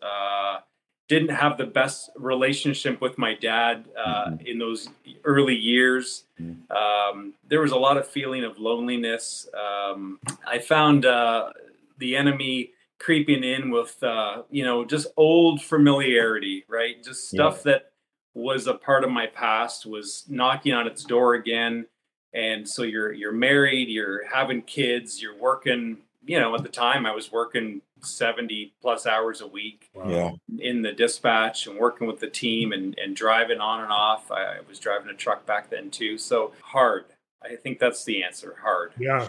Didn't 1.12 1.34
have 1.44 1.54
the 1.58 1.66
best 1.66 2.10
relationship 2.16 3.02
with 3.04 3.18
my 3.18 3.34
dad 3.34 3.84
uh, 4.02 4.30
mm-hmm. 4.30 4.46
in 4.46 4.56
those 4.58 4.88
early 5.24 5.54
years. 5.54 6.24
Mm-hmm. 6.40 6.72
Um, 6.82 7.34
there 7.50 7.60
was 7.60 7.72
a 7.72 7.76
lot 7.86 7.96
of 8.00 8.04
feeling 8.08 8.44
of 8.44 8.58
loneliness. 8.58 9.46
Um, 9.66 10.18
I 10.54 10.58
found 10.58 11.04
uh, 11.04 11.50
the 11.98 12.16
enemy 12.16 12.70
creeping 12.98 13.44
in 13.44 13.70
with, 13.70 14.02
uh, 14.02 14.44
you 14.50 14.64
know, 14.64 14.86
just 14.86 15.06
old 15.18 15.60
familiarity, 15.60 16.64
right? 16.66 17.04
Just 17.04 17.28
stuff 17.28 17.56
yeah. 17.58 17.72
that 17.72 17.92
was 18.32 18.66
a 18.66 18.74
part 18.74 19.04
of 19.04 19.10
my 19.10 19.26
past 19.26 19.84
was 19.84 20.24
knocking 20.28 20.72
on 20.72 20.86
its 20.86 21.04
door 21.04 21.34
again. 21.34 21.86
And 22.32 22.66
so 22.66 22.84
you're 22.84 23.12
you're 23.12 23.32
married, 23.50 23.88
you're 23.90 24.26
having 24.32 24.62
kids, 24.62 25.20
you're 25.20 25.38
working. 25.38 25.98
You 26.24 26.40
know, 26.40 26.54
at 26.54 26.62
the 26.62 26.70
time 26.70 27.04
I 27.04 27.12
was 27.12 27.30
working 27.30 27.82
70 28.04 28.74
plus 28.80 29.06
hours 29.06 29.40
a 29.40 29.46
week 29.46 29.90
yeah. 30.06 30.32
in 30.58 30.82
the 30.82 30.92
dispatch 30.92 31.66
and 31.66 31.78
working 31.78 32.06
with 32.06 32.20
the 32.20 32.28
team 32.28 32.72
and, 32.72 32.98
and 32.98 33.16
driving 33.16 33.60
on 33.60 33.80
and 33.80 33.92
off. 33.92 34.30
I, 34.30 34.44
I 34.44 34.60
was 34.68 34.78
driving 34.78 35.08
a 35.08 35.14
truck 35.14 35.46
back 35.46 35.70
then 35.70 35.90
too. 35.90 36.18
So 36.18 36.52
hard. 36.60 37.06
I 37.42 37.56
think 37.56 37.78
that's 37.78 38.04
the 38.04 38.22
answer. 38.22 38.56
Hard. 38.62 38.92
Yeah. 38.98 39.28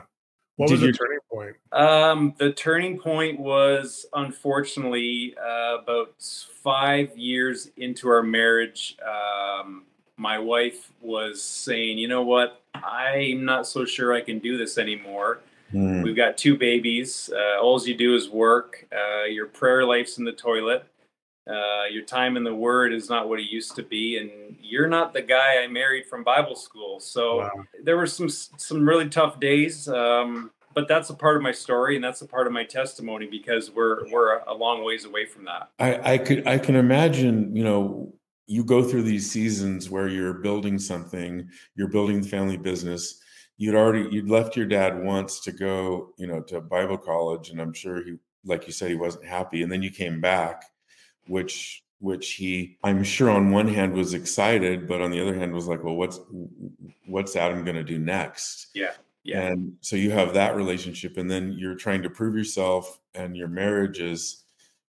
What 0.55 0.67
Did 0.67 0.73
was 0.73 0.81
the 0.81 0.87
you, 0.87 0.93
turning 0.93 1.19
point? 1.31 1.55
Um, 1.71 2.35
the 2.37 2.53
turning 2.53 2.99
point 2.99 3.39
was 3.39 4.05
unfortunately 4.13 5.35
uh, 5.43 5.77
about 5.81 6.13
five 6.63 7.17
years 7.17 7.71
into 7.77 8.07
our 8.09 8.21
marriage. 8.21 8.95
Um, 9.03 9.85
my 10.17 10.37
wife 10.37 10.91
was 11.01 11.41
saying, 11.41 11.97
you 11.97 12.07
know 12.07 12.21
what? 12.21 12.61
I'm 12.75 13.45
not 13.45 13.65
so 13.65 13.83
sure 13.83 14.13
I 14.13 14.21
can 14.21 14.37
do 14.39 14.57
this 14.57 14.77
anymore. 14.77 15.39
Mm. 15.73 16.03
We've 16.03 16.15
got 16.15 16.37
two 16.37 16.57
babies. 16.57 17.29
Uh, 17.33 17.59
all 17.61 17.81
you 17.83 17.95
do 17.95 18.15
is 18.15 18.29
work. 18.29 18.87
Uh, 18.91 19.25
your 19.25 19.47
prayer 19.47 19.85
life's 19.85 20.17
in 20.17 20.25
the 20.25 20.31
toilet. 20.31 20.85
Uh, 21.49 21.85
your 21.91 22.03
time 22.03 22.37
in 22.37 22.43
the 22.43 22.55
Word 22.55 22.93
is 22.93 23.09
not 23.09 23.27
what 23.27 23.39
it 23.39 23.51
used 23.51 23.75
to 23.75 23.83
be, 23.83 24.17
and 24.17 24.55
you're 24.61 24.87
not 24.87 25.11
the 25.11 25.21
guy 25.21 25.61
I 25.61 25.67
married 25.67 26.05
from 26.05 26.23
Bible 26.23 26.55
school. 26.55 27.01
So 27.01 27.39
wow. 27.39 27.51
there 27.83 27.97
were 27.97 28.07
some 28.07 28.29
some 28.29 28.87
really 28.87 29.09
tough 29.09 29.41
days, 29.41 29.89
um, 29.89 30.51
but 30.73 30.87
that's 30.87 31.09
a 31.09 31.13
part 31.13 31.35
of 31.35 31.43
my 31.43 31.51
story, 31.51 31.95
and 31.95 32.03
that's 32.03 32.21
a 32.21 32.25
part 32.25 32.47
of 32.47 32.53
my 32.53 32.63
testimony 32.63 33.27
because 33.29 33.71
we're 33.71 34.09
we're 34.09 34.39
a 34.39 34.53
long 34.53 34.85
ways 34.85 35.03
away 35.03 35.25
from 35.25 35.43
that. 35.43 35.69
I, 35.79 36.13
I 36.13 36.17
could 36.17 36.47
I 36.47 36.57
can 36.57 36.77
imagine, 36.77 37.53
you 37.53 37.65
know, 37.65 38.13
you 38.47 38.63
go 38.63 38.81
through 38.81 39.03
these 39.03 39.29
seasons 39.29 39.89
where 39.89 40.07
you're 40.07 40.35
building 40.35 40.79
something, 40.79 41.49
you're 41.75 41.89
building 41.89 42.21
the 42.21 42.29
family 42.29 42.57
business, 42.57 43.19
you'd 43.57 43.75
already 43.75 44.07
you'd 44.11 44.29
left 44.29 44.55
your 44.55 44.65
dad 44.65 45.03
once 45.03 45.39
to 45.39 45.51
go 45.51 46.09
you 46.17 46.27
know 46.27 46.41
to 46.41 46.59
bible 46.61 46.97
college 46.97 47.49
and 47.49 47.61
i'm 47.61 47.73
sure 47.73 48.03
he 48.03 48.15
like 48.45 48.67
you 48.67 48.73
said 48.73 48.89
he 48.89 48.95
wasn't 48.95 49.25
happy 49.25 49.63
and 49.63 49.71
then 49.71 49.81
you 49.81 49.91
came 49.91 50.19
back 50.19 50.63
which 51.27 51.83
which 51.99 52.33
he 52.33 52.77
i'm 52.83 53.03
sure 53.03 53.29
on 53.29 53.51
one 53.51 53.67
hand 53.67 53.93
was 53.93 54.13
excited 54.13 54.87
but 54.87 55.01
on 55.01 55.11
the 55.11 55.21
other 55.21 55.37
hand 55.37 55.53
was 55.53 55.67
like 55.67 55.83
well 55.83 55.95
what's 55.95 56.19
what's 57.05 57.35
adam 57.35 57.63
going 57.63 57.75
to 57.75 57.83
do 57.83 57.99
next? 57.99 58.67
Yeah 58.73 58.91
yeah. 59.23 59.41
And 59.41 59.77
so 59.79 59.95
you 59.95 60.11
have 60.11 60.33
that 60.33 60.55
relationship 60.55 61.17
and 61.17 61.31
then 61.31 61.53
you're 61.57 61.75
trying 61.75 62.03
to 62.03 62.09
prove 62.09 62.35
yourself 62.35 62.99
and 63.15 63.37
your 63.37 63.47
marriage 63.47 63.99
is 63.99 64.43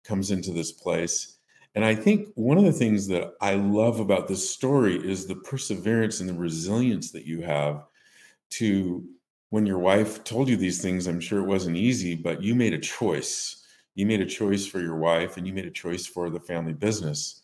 comes 0.04 0.32
into 0.32 0.52
this 0.52 0.72
place. 0.72 1.38
And 1.76 1.86
I 1.86 1.96
think 1.96 2.30
one 2.36 2.58
of 2.58 2.66
the 2.66 2.72
things 2.72 3.08
that 3.08 3.34
I 3.42 3.56
love 3.56 4.00
about 4.00 4.28
this 4.28 4.50
story 4.50 4.96
is 4.96 5.26
the 5.26 5.36
perseverance 5.36 6.20
and 6.20 6.30
the 6.30 6.34
resilience 6.34 7.12
that 7.12 7.26
you 7.26 7.42
have 7.42 7.86
to 8.58 9.04
when 9.50 9.66
your 9.66 9.78
wife 9.78 10.24
told 10.24 10.50
you 10.50 10.58
these 10.58 10.82
things, 10.82 11.06
I'm 11.06 11.20
sure 11.20 11.40
it 11.40 11.46
wasn't 11.46 11.78
easy, 11.78 12.16
but 12.16 12.42
you 12.42 12.56
made 12.56 12.74
a 12.74 12.80
choice. 12.80 13.64
You 13.94 14.08
made 14.08 14.20
a 14.20 14.26
choice 14.26 14.66
for 14.66 14.80
your 14.80 14.96
wife 14.96 15.38
and 15.38 15.46
you 15.46 15.54
made 15.54 15.68
a 15.68 15.72
choice 15.72 16.08
for 16.08 16.32
the 16.32 16.40
family 16.40 16.74
business. 16.74 17.44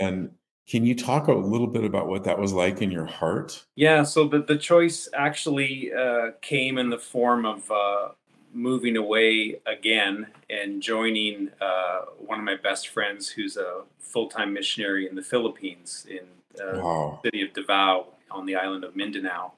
And 0.00 0.32
can 0.66 0.84
you 0.84 0.96
talk 0.96 1.28
a 1.28 1.32
little 1.32 1.68
bit 1.68 1.84
about 1.84 2.08
what 2.08 2.24
that 2.24 2.38
was 2.38 2.52
like 2.52 2.82
in 2.82 2.90
your 2.90 3.04
heart? 3.04 3.64
Yeah, 3.76 4.02
so 4.02 4.26
the, 4.26 4.42
the 4.42 4.56
choice 4.56 5.08
actually 5.14 5.92
uh, 5.92 6.32
came 6.40 6.78
in 6.78 6.90
the 6.90 6.98
form 6.98 7.46
of 7.46 7.70
uh, 7.70 8.08
moving 8.52 8.96
away 8.96 9.60
again 9.66 10.26
and 10.50 10.82
joining 10.82 11.50
uh, 11.60 12.00
one 12.18 12.38
of 12.38 12.44
my 12.44 12.56
best 12.56 12.88
friends 12.88 13.28
who's 13.28 13.56
a 13.56 13.82
full 14.00 14.28
time 14.28 14.52
missionary 14.52 15.08
in 15.08 15.14
the 15.14 15.22
Philippines 15.22 16.06
in 16.08 16.24
uh, 16.60 16.80
wow. 16.80 17.20
the 17.22 17.28
city 17.28 17.42
of 17.42 17.52
Davao 17.52 18.06
on 18.30 18.46
the 18.46 18.56
island 18.56 18.84
of 18.84 18.96
Mindanao. 18.96 19.52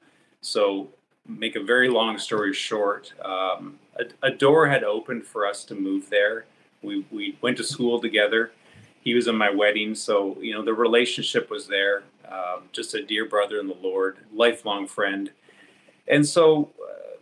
So 0.47 0.87
make 1.27 1.57
a 1.57 1.63
very 1.63 1.89
long 1.89 2.17
story 2.17 2.53
short, 2.53 3.13
um, 3.23 3.79
a, 3.97 4.27
a, 4.27 4.31
door 4.31 4.67
had 4.67 4.83
opened 4.83 5.25
for 5.25 5.45
us 5.45 5.65
to 5.65 5.75
move 5.75 6.09
there. 6.09 6.45
We, 6.81 7.05
we 7.11 7.37
went 7.41 7.57
to 7.57 7.65
school 7.65 7.99
together. 7.99 8.51
He 9.01 9.13
was 9.13 9.27
in 9.27 9.35
my 9.35 9.49
wedding, 9.49 9.93
so 9.93 10.37
you 10.39 10.53
know 10.53 10.63
the 10.63 10.73
relationship 10.73 11.49
was 11.49 11.67
there. 11.67 12.03
Um, 12.29 12.63
just 12.71 12.93
a 12.93 13.03
dear 13.03 13.25
brother 13.25 13.59
in 13.59 13.67
the 13.67 13.77
Lord, 13.81 14.17
lifelong 14.33 14.87
friend, 14.87 15.31
and 16.07 16.25
so 16.25 16.71
uh, 16.81 17.17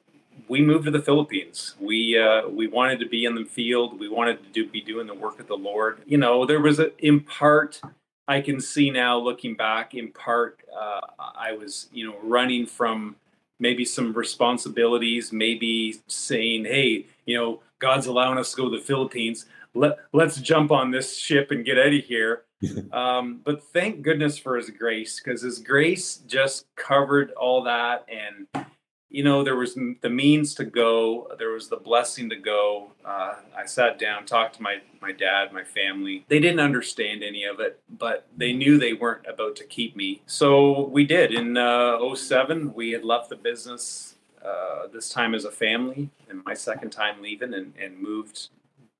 we 0.48 0.62
moved 0.62 0.86
to 0.86 0.92
the 0.92 1.02
Philippines. 1.02 1.76
We 1.80 2.18
uh, 2.20 2.48
we 2.48 2.68
wanted 2.68 3.00
to 3.00 3.08
be 3.08 3.26
in 3.26 3.36
the 3.36 3.46
field. 3.46 4.00
We 4.00 4.10
wanted 4.10 4.44
to 4.44 4.50
do, 4.50 4.68
be 4.70 4.82
doing 4.82 5.08
the 5.08 5.14
work 5.14 5.40
of 5.40 5.48
the 5.48 5.58
Lord. 5.58 6.02
You 6.06 6.18
know, 6.18 6.46
there 6.46 6.60
was 6.60 6.80
a, 6.80 6.92
in 7.04 7.22
part. 7.22 7.82
I 8.28 8.42
can 8.42 8.60
see 8.60 8.90
now, 8.90 9.18
looking 9.18 9.56
back, 9.56 9.94
in 9.94 10.12
part, 10.12 10.62
uh, 10.76 11.02
I 11.20 11.54
was 11.54 11.90
you 11.94 12.10
know 12.10 12.18
running 12.24 12.66
from 12.66 13.16
maybe 13.60 13.86
some 13.86 14.14
responsibilities, 14.14 15.32
maybe 15.32 16.02
saying, 16.08 16.66
hey, 16.66 17.06
you 17.26 17.38
know, 17.38 17.62
God's 17.80 18.08
allowing 18.08 18.38
us 18.38 18.52
to 18.52 18.58
go 18.58 18.70
to 18.70 18.78
the 18.78 18.84
Philippines. 18.84 19.46
Let, 19.74 19.98
let's 20.14 20.38
jump 20.38 20.72
on 20.72 20.92
this 20.92 21.18
ship 21.18 21.52
and 21.52 21.66
get 21.66 21.78
out 21.78 21.94
of 21.94 22.04
here. 22.04 22.44
um, 22.92 23.42
but 23.44 23.64
thank 23.64 24.02
goodness 24.02 24.38
for 24.38 24.58
his 24.58 24.70
grace 24.70 25.20
because 25.20 25.42
his 25.42 25.60
grace 25.60 26.18
just 26.28 26.66
covered 26.76 27.32
all 27.32 27.64
that 27.64 28.06
and 28.10 28.66
you 29.10 29.24
know, 29.24 29.44
there 29.44 29.56
was 29.56 29.76
the 29.76 30.10
means 30.10 30.54
to 30.56 30.66
go, 30.66 31.32
there 31.38 31.52
was 31.52 31.70
the 31.70 31.78
blessing 31.78 32.30
to 32.30 32.36
go. 32.36 32.92
Uh, 33.04 33.36
I 33.56 33.66
sat 33.66 34.00
down, 34.00 34.26
talked 34.26 34.56
to 34.56 34.62
my 34.62 34.78
my 35.02 35.12
dad, 35.12 35.54
my 35.54 35.64
family. 35.64 36.26
They 36.28 36.40
didn't 36.40 36.60
understand 36.60 37.24
any 37.24 37.44
of 37.44 37.60
it, 37.60 37.80
but 37.88 38.28
they 38.36 38.54
knew 38.54 38.78
they 38.78 38.94
weren't 38.94 39.26
about 39.28 39.56
to 39.58 39.64
keep 39.64 39.96
me. 39.96 40.22
So 40.26 40.88
we 40.88 41.06
did. 41.06 41.32
In 41.32 41.58
uh, 41.58 42.16
07, 42.16 42.74
we 42.74 42.92
had 42.92 43.06
left 43.06 43.30
the 43.30 43.36
business 43.36 44.16
uh, 44.44 44.88
this 44.92 45.10
time 45.10 45.36
as 45.36 45.46
a 45.46 45.52
family, 45.52 46.10
and 46.30 46.44
my 46.44 46.54
second 46.54 46.90
time 46.90 47.22
leaving, 47.22 47.54
and, 47.54 47.74
and 47.80 48.00
moved 48.00 48.50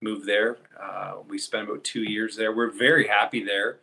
moved 0.02 0.28
there. 0.28 0.58
Uh, 0.80 1.16
we 1.28 1.38
spent 1.38 1.68
about 1.68 1.84
two 1.84 2.04
years 2.04 2.36
there. 2.36 2.56
We're 2.56 2.70
very 2.70 3.08
happy 3.08 3.44
there. 3.44 3.80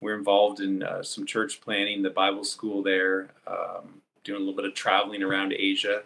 We're 0.00 0.16
involved 0.16 0.60
in 0.60 0.82
uh, 0.82 1.02
some 1.02 1.26
church 1.26 1.60
planning, 1.60 2.02
the 2.02 2.10
Bible 2.10 2.44
school 2.44 2.82
there. 2.82 3.30
Um, 3.46 4.02
doing 4.24 4.36
a 4.36 4.44
little 4.44 4.56
bit 4.56 4.64
of 4.64 4.74
traveling 4.74 5.22
around 5.22 5.52
Asia 5.52 6.02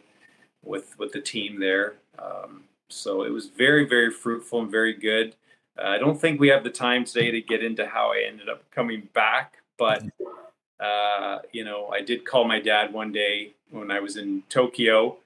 with 0.64 0.98
with 0.98 1.12
the 1.12 1.20
team 1.20 1.58
there. 1.60 1.94
Um, 2.18 2.64
so 2.88 3.22
it 3.22 3.30
was 3.30 3.48
very 3.48 3.88
very 3.88 4.10
fruitful 4.10 4.60
and 4.60 4.70
very 4.70 4.92
good. 4.92 5.34
Uh, 5.78 5.88
I 5.88 5.98
don't 5.98 6.20
think 6.20 6.40
we 6.40 6.48
have 6.48 6.64
the 6.64 6.70
time 6.70 7.04
today 7.04 7.30
to 7.30 7.40
get 7.40 7.62
into 7.62 7.86
how 7.86 8.12
I 8.12 8.24
ended 8.28 8.48
up 8.48 8.68
coming 8.70 9.08
back, 9.14 9.58
but 9.78 10.02
uh, 10.80 11.38
you 11.52 11.64
know 11.64 11.88
I 11.88 12.00
did 12.00 12.24
call 12.24 12.44
my 12.44 12.60
dad 12.60 12.92
one 12.92 13.12
day 13.12 13.54
when 13.70 13.90
I 13.90 14.00
was 14.00 14.16
in 14.16 14.42
Tokyo. 14.48 15.18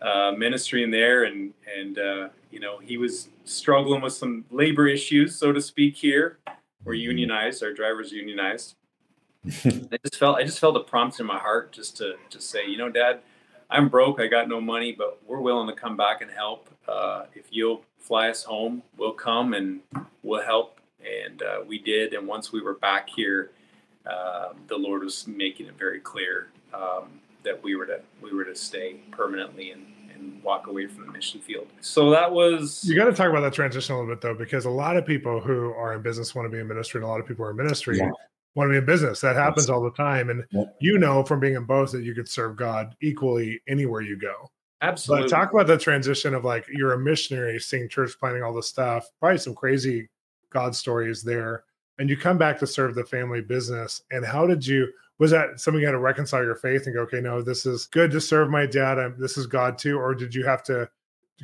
Uh, 0.00 0.32
ministering 0.36 0.90
there, 0.90 1.24
and 1.24 1.54
and 1.78 1.96
uh, 1.96 2.28
you 2.50 2.58
know 2.58 2.78
he 2.78 2.96
was 2.96 3.28
struggling 3.44 4.00
with 4.00 4.12
some 4.12 4.44
labor 4.50 4.88
issues, 4.88 5.36
so 5.36 5.52
to 5.52 5.60
speak. 5.60 5.94
Here, 5.94 6.38
we're 6.84 6.94
unionized, 6.94 7.62
our 7.62 7.72
drivers 7.72 8.10
unionized, 8.10 8.74
I 9.46 9.98
just 10.04 10.16
felt 10.16 10.36
I 10.36 10.44
just 10.44 10.60
felt 10.60 10.76
a 10.76 10.80
prompt 10.80 11.18
in 11.18 11.26
my 11.26 11.38
heart 11.38 11.72
just 11.72 11.96
to 11.96 12.14
just 12.30 12.48
say, 12.48 12.66
you 12.66 12.76
know, 12.76 12.88
Dad, 12.88 13.20
I'm 13.70 13.88
broke. 13.88 14.20
I 14.20 14.28
got 14.28 14.48
no 14.48 14.60
money, 14.60 14.92
but 14.92 15.18
we're 15.26 15.40
willing 15.40 15.66
to 15.68 15.74
come 15.74 15.96
back 15.96 16.20
and 16.20 16.30
help. 16.30 16.68
Uh, 16.86 17.24
if 17.34 17.46
you'll 17.50 17.84
fly 17.98 18.28
us 18.28 18.44
home, 18.44 18.82
we'll 18.96 19.12
come 19.12 19.54
and 19.54 19.80
we'll 20.22 20.42
help. 20.42 20.78
And 21.00 21.42
uh, 21.42 21.62
we 21.66 21.78
did. 21.78 22.14
And 22.14 22.28
once 22.28 22.52
we 22.52 22.60
were 22.60 22.74
back 22.74 23.08
here, 23.10 23.50
uh, 24.06 24.50
the 24.68 24.76
Lord 24.76 25.02
was 25.02 25.26
making 25.26 25.66
it 25.66 25.76
very 25.76 25.98
clear 25.98 26.48
um, 26.72 27.20
that 27.42 27.60
we 27.62 27.74
were 27.74 27.86
to 27.86 28.00
we 28.20 28.32
were 28.32 28.44
to 28.44 28.54
stay 28.54 29.00
permanently 29.10 29.72
and 29.72 29.86
and 30.14 30.40
walk 30.44 30.68
away 30.68 30.86
from 30.86 31.04
the 31.06 31.10
mission 31.10 31.40
field. 31.40 31.66
So 31.80 32.10
that 32.10 32.30
was. 32.30 32.84
You 32.84 32.94
got 32.94 33.06
to 33.06 33.12
talk 33.12 33.28
about 33.28 33.40
that 33.40 33.54
transition 33.54 33.96
a 33.96 33.98
little 33.98 34.14
bit 34.14 34.20
though, 34.20 34.34
because 34.34 34.66
a 34.66 34.70
lot 34.70 34.96
of 34.96 35.04
people 35.04 35.40
who 35.40 35.72
are 35.72 35.94
in 35.94 36.02
business 36.02 36.32
want 36.32 36.46
to 36.46 36.50
be 36.50 36.60
in 36.60 36.68
ministry, 36.68 36.98
and 36.98 37.06
a 37.06 37.08
lot 37.08 37.18
of 37.18 37.26
people 37.26 37.44
are 37.44 37.50
in 37.50 37.56
ministry 37.56 37.98
yeah 37.98 38.08
want 38.54 38.68
to 38.68 38.72
be 38.72 38.78
in 38.78 38.84
business. 38.84 39.20
That 39.20 39.36
happens 39.36 39.70
all 39.70 39.82
the 39.82 39.90
time. 39.92 40.30
And 40.30 40.44
you 40.80 40.98
know 40.98 41.22
from 41.22 41.40
being 41.40 41.54
in 41.54 41.64
both 41.64 41.92
that 41.92 42.02
you 42.02 42.14
could 42.14 42.28
serve 42.28 42.56
God 42.56 42.94
equally 43.00 43.60
anywhere 43.68 44.02
you 44.02 44.18
go. 44.18 44.50
Absolutely. 44.82 45.28
But 45.28 45.30
talk 45.30 45.52
about 45.52 45.68
the 45.68 45.78
transition 45.78 46.34
of 46.34 46.44
like 46.44 46.66
you're 46.70 46.92
a 46.92 46.98
missionary, 46.98 47.58
seeing 47.60 47.88
church 47.88 48.12
planning, 48.18 48.42
all 48.42 48.52
this 48.52 48.66
stuff. 48.66 49.08
Probably 49.20 49.38
some 49.38 49.54
crazy 49.54 50.08
God 50.50 50.74
stories 50.74 51.22
there. 51.22 51.64
And 51.98 52.10
you 52.10 52.16
come 52.16 52.36
back 52.36 52.58
to 52.58 52.66
serve 52.66 52.94
the 52.94 53.04
family 53.04 53.40
business. 53.40 54.02
And 54.10 54.24
how 54.24 54.46
did 54.46 54.66
you? 54.66 54.88
Was 55.18 55.30
that 55.30 55.60
something 55.60 55.80
you 55.80 55.86
had 55.86 55.92
to 55.92 55.98
reconcile 55.98 56.42
your 56.42 56.56
faith 56.56 56.86
and 56.86 56.96
go, 56.96 57.02
okay, 57.02 57.20
no, 57.20 57.42
this 57.42 57.64
is 57.64 57.86
good 57.86 58.10
to 58.10 58.20
serve 58.20 58.50
my 58.50 58.66
dad. 58.66 58.98
I'm, 58.98 59.14
this 59.20 59.38
is 59.38 59.46
God 59.46 59.78
too, 59.78 59.96
or 59.96 60.14
did 60.14 60.34
you 60.34 60.44
have 60.44 60.64
to 60.64 60.88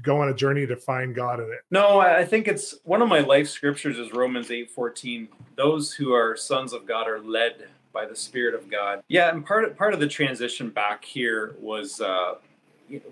go 0.02 0.20
on 0.20 0.28
a 0.28 0.34
journey 0.34 0.66
to 0.66 0.76
find 0.76 1.14
God 1.14 1.40
in 1.40 1.46
it. 1.46 1.60
No, 1.70 1.98
I 2.00 2.24
think 2.24 2.48
it's 2.48 2.76
one 2.84 3.02
of 3.02 3.08
my 3.08 3.20
life 3.20 3.48
scriptures 3.48 3.98
is 3.98 4.12
Romans 4.12 4.50
8 4.50 4.70
14. 4.70 5.28
Those 5.56 5.92
who 5.92 6.12
are 6.12 6.36
sons 6.36 6.72
of 6.72 6.86
God 6.86 7.08
are 7.08 7.20
led 7.20 7.68
by 7.92 8.06
the 8.06 8.16
Spirit 8.16 8.54
of 8.54 8.70
God. 8.70 9.02
Yeah, 9.08 9.30
and 9.30 9.44
part 9.44 9.64
of, 9.64 9.76
part 9.76 9.94
of 9.94 10.00
the 10.00 10.06
transition 10.06 10.70
back 10.70 11.04
here 11.04 11.54
was 11.60 12.00
uh, 12.00 12.34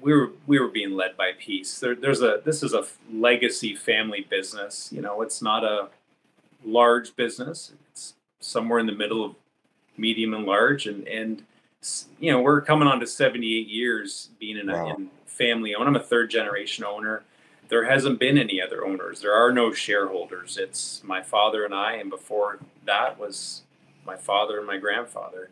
we 0.00 0.14
were 0.14 0.30
we 0.46 0.58
were 0.58 0.68
being 0.68 0.92
led 0.92 1.16
by 1.16 1.32
peace. 1.38 1.78
There, 1.78 1.94
there's 1.94 2.22
a 2.22 2.40
this 2.44 2.62
is 2.62 2.74
a 2.74 2.84
legacy 3.12 3.74
family 3.74 4.26
business. 4.28 4.90
You 4.92 5.02
know, 5.02 5.22
it's 5.22 5.42
not 5.42 5.64
a 5.64 5.88
large 6.64 7.16
business. 7.16 7.72
It's 7.90 8.14
somewhere 8.40 8.78
in 8.78 8.86
the 8.86 8.92
middle 8.92 9.24
of 9.24 9.34
medium 9.96 10.34
and 10.34 10.44
large, 10.44 10.86
and 10.86 11.06
and 11.08 11.42
you 12.18 12.32
know 12.32 12.40
we're 12.40 12.60
coming 12.60 12.88
on 12.88 13.00
to 13.00 13.06
78 13.06 13.68
years 13.68 14.30
being 14.38 14.56
in, 14.56 14.68
a, 14.68 14.72
wow. 14.72 14.96
in 14.96 15.10
family 15.36 15.74
owned. 15.74 15.88
I'm 15.88 15.96
a 15.96 16.02
third 16.02 16.30
generation 16.30 16.84
owner. 16.84 17.22
There 17.68 17.84
hasn't 17.84 18.20
been 18.20 18.38
any 18.38 18.60
other 18.62 18.86
owners. 18.86 19.20
There 19.20 19.34
are 19.34 19.52
no 19.52 19.72
shareholders. 19.72 20.56
It's 20.56 21.02
my 21.04 21.22
father 21.22 21.64
and 21.64 21.74
I, 21.74 21.94
and 21.94 22.10
before 22.10 22.60
that 22.84 23.18
was 23.18 23.62
my 24.04 24.16
father 24.16 24.58
and 24.58 24.66
my 24.66 24.78
grandfather. 24.78 25.50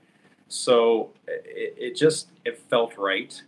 So 0.49 1.11
it, 1.26 1.75
it 1.76 1.97
just 1.97 2.29
it 2.45 2.59
felt 2.71 2.97
right. 2.97 3.41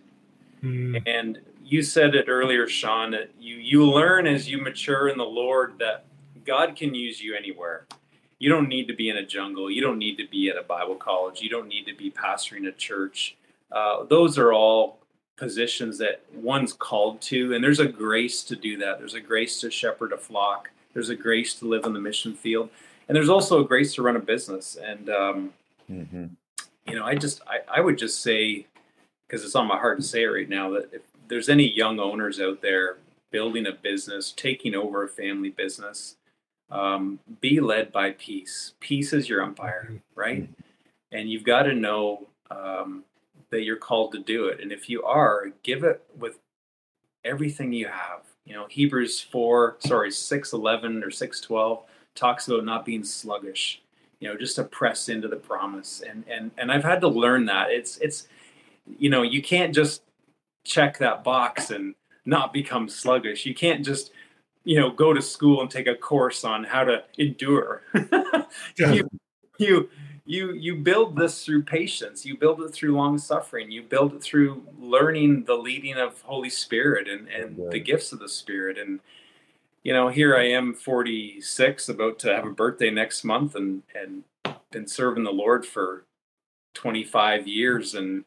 Mm. 0.62 1.02
And 1.06 1.40
you 1.64 1.82
said 1.82 2.14
it 2.14 2.26
earlier, 2.28 2.66
Shawn. 2.66 3.12
That 3.12 3.30
you 3.38 3.56
you 3.56 3.88
learn 3.88 4.26
as 4.26 4.50
you 4.50 4.58
mature 4.58 5.08
in 5.08 5.16
the 5.16 5.24
Lord 5.24 5.74
that 5.78 6.04
God 6.44 6.76
can 6.76 6.94
use 6.94 7.20
you 7.20 7.34
anywhere. 7.34 7.86
You 8.38 8.50
don't 8.50 8.68
need 8.68 8.86
to 8.88 8.94
be 8.94 9.08
in 9.08 9.16
a 9.16 9.24
jungle. 9.24 9.70
You 9.70 9.80
don't 9.80 9.98
need 9.98 10.16
to 10.18 10.28
be 10.28 10.48
at 10.48 10.56
a 10.56 10.62
Bible 10.62 10.96
college. 10.96 11.40
You 11.40 11.48
don't 11.48 11.68
need 11.68 11.86
to 11.86 11.94
be 11.94 12.10
pastoring 12.10 12.68
a 12.68 12.72
church. 12.72 13.36
Uh, 13.72 14.04
those 14.04 14.38
are 14.38 14.52
all 14.52 14.98
positions 15.36 15.98
that 15.98 16.22
one's 16.34 16.72
called 16.72 17.20
to 17.20 17.54
and 17.54 17.62
there's 17.62 17.80
a 17.80 17.86
grace 17.86 18.42
to 18.42 18.56
do 18.56 18.78
that 18.78 18.98
there's 18.98 19.14
a 19.14 19.20
grace 19.20 19.60
to 19.60 19.70
shepherd 19.70 20.12
a 20.12 20.16
flock 20.16 20.70
there's 20.94 21.10
a 21.10 21.16
grace 21.16 21.54
to 21.54 21.66
live 21.66 21.84
in 21.84 21.92
the 21.92 22.00
mission 22.00 22.34
field 22.34 22.70
and 23.08 23.14
there's 23.14 23.28
also 23.28 23.60
a 23.60 23.64
grace 23.64 23.94
to 23.94 24.02
run 24.02 24.16
a 24.16 24.20
business 24.20 24.76
and 24.82 25.10
um, 25.10 25.52
mm-hmm. 25.90 26.26
you 26.86 26.94
know 26.94 27.04
i 27.04 27.14
just 27.14 27.42
I, 27.46 27.78
I 27.78 27.80
would 27.80 27.98
just 27.98 28.22
say 28.22 28.66
because 29.28 29.44
it's 29.44 29.54
on 29.54 29.66
my 29.66 29.76
heart 29.76 29.98
to 29.98 30.04
say 30.04 30.22
it 30.22 30.26
right 30.26 30.48
now 30.48 30.70
that 30.70 30.88
if 30.92 31.02
there's 31.28 31.48
any 31.48 31.70
young 31.70 32.00
owners 32.00 32.40
out 32.40 32.62
there 32.62 32.96
building 33.30 33.66
a 33.66 33.72
business 33.72 34.32
taking 34.32 34.74
over 34.74 35.04
a 35.04 35.08
family 35.08 35.50
business 35.50 36.16
um, 36.70 37.20
be 37.40 37.60
led 37.60 37.92
by 37.92 38.12
peace 38.12 38.72
peace 38.80 39.12
is 39.12 39.28
your 39.28 39.42
umpire 39.42 39.84
mm-hmm. 39.84 39.96
right 40.14 40.42
mm-hmm. 40.44 40.62
and 41.12 41.28
you've 41.28 41.44
got 41.44 41.64
to 41.64 41.74
know 41.74 42.26
um, 42.50 43.04
that 43.56 43.64
you're 43.64 43.76
called 43.76 44.12
to 44.12 44.18
do 44.18 44.48
it. 44.48 44.60
And 44.60 44.70
if 44.70 44.90
you 44.90 45.02
are, 45.02 45.50
give 45.62 45.82
it 45.82 46.04
with 46.18 46.38
everything 47.24 47.72
you 47.72 47.88
have. 47.88 48.20
You 48.44 48.54
know, 48.54 48.66
Hebrews 48.68 49.18
4, 49.20 49.78
sorry, 49.80 50.10
6 50.10 50.52
11 50.52 51.02
or 51.02 51.10
6 51.10 51.40
12 51.40 51.82
talks 52.14 52.48
about 52.48 52.64
not 52.66 52.84
being 52.84 53.02
sluggish, 53.02 53.82
you 54.20 54.28
know, 54.28 54.36
just 54.36 54.56
to 54.56 54.64
press 54.64 55.08
into 55.08 55.26
the 55.26 55.36
promise. 55.36 56.02
And 56.06 56.24
and 56.30 56.50
and 56.58 56.70
I've 56.70 56.84
had 56.84 57.00
to 57.00 57.08
learn 57.08 57.46
that. 57.46 57.70
It's 57.70 57.96
it's 57.98 58.28
you 58.98 59.08
know, 59.10 59.22
you 59.22 59.42
can't 59.42 59.74
just 59.74 60.02
check 60.64 60.98
that 60.98 61.24
box 61.24 61.70
and 61.70 61.94
not 62.26 62.52
become 62.52 62.88
sluggish. 62.88 63.46
You 63.46 63.54
can't 63.54 63.84
just 63.84 64.12
you 64.64 64.78
know 64.78 64.90
go 64.90 65.14
to 65.14 65.22
school 65.22 65.62
and 65.62 65.70
take 65.70 65.86
a 65.86 65.94
course 65.94 66.44
on 66.44 66.62
how 66.64 66.84
to 66.84 67.04
endure. 67.16 67.82
you, 68.76 69.08
you 69.58 69.88
you 70.26 70.52
you 70.52 70.76
build 70.76 71.16
this 71.16 71.44
through 71.44 71.62
patience. 71.62 72.26
You 72.26 72.36
build 72.36 72.60
it 72.62 72.72
through 72.72 72.96
long 72.96 73.16
suffering. 73.18 73.70
You 73.70 73.82
build 73.82 74.14
it 74.14 74.22
through 74.22 74.62
learning 74.78 75.44
the 75.44 75.54
leading 75.54 75.94
of 75.94 76.20
holy 76.22 76.50
spirit 76.50 77.08
and 77.08 77.28
and 77.28 77.56
yeah. 77.56 77.68
the 77.70 77.80
gifts 77.80 78.12
of 78.12 78.18
the 78.18 78.28
spirit. 78.28 78.76
And 78.78 79.00
you 79.82 79.92
know 79.92 80.08
here 80.08 80.36
i 80.36 80.42
am 80.42 80.74
46 80.74 81.88
about 81.88 82.18
to 82.18 82.34
have 82.34 82.44
a 82.44 82.50
birthday 82.50 82.90
next 82.90 83.22
month 83.22 83.54
and 83.54 83.84
and 83.94 84.24
been 84.72 84.88
serving 84.88 85.22
the 85.22 85.30
lord 85.30 85.64
for 85.64 86.04
25 86.74 87.46
years. 87.46 87.94
And 87.94 88.24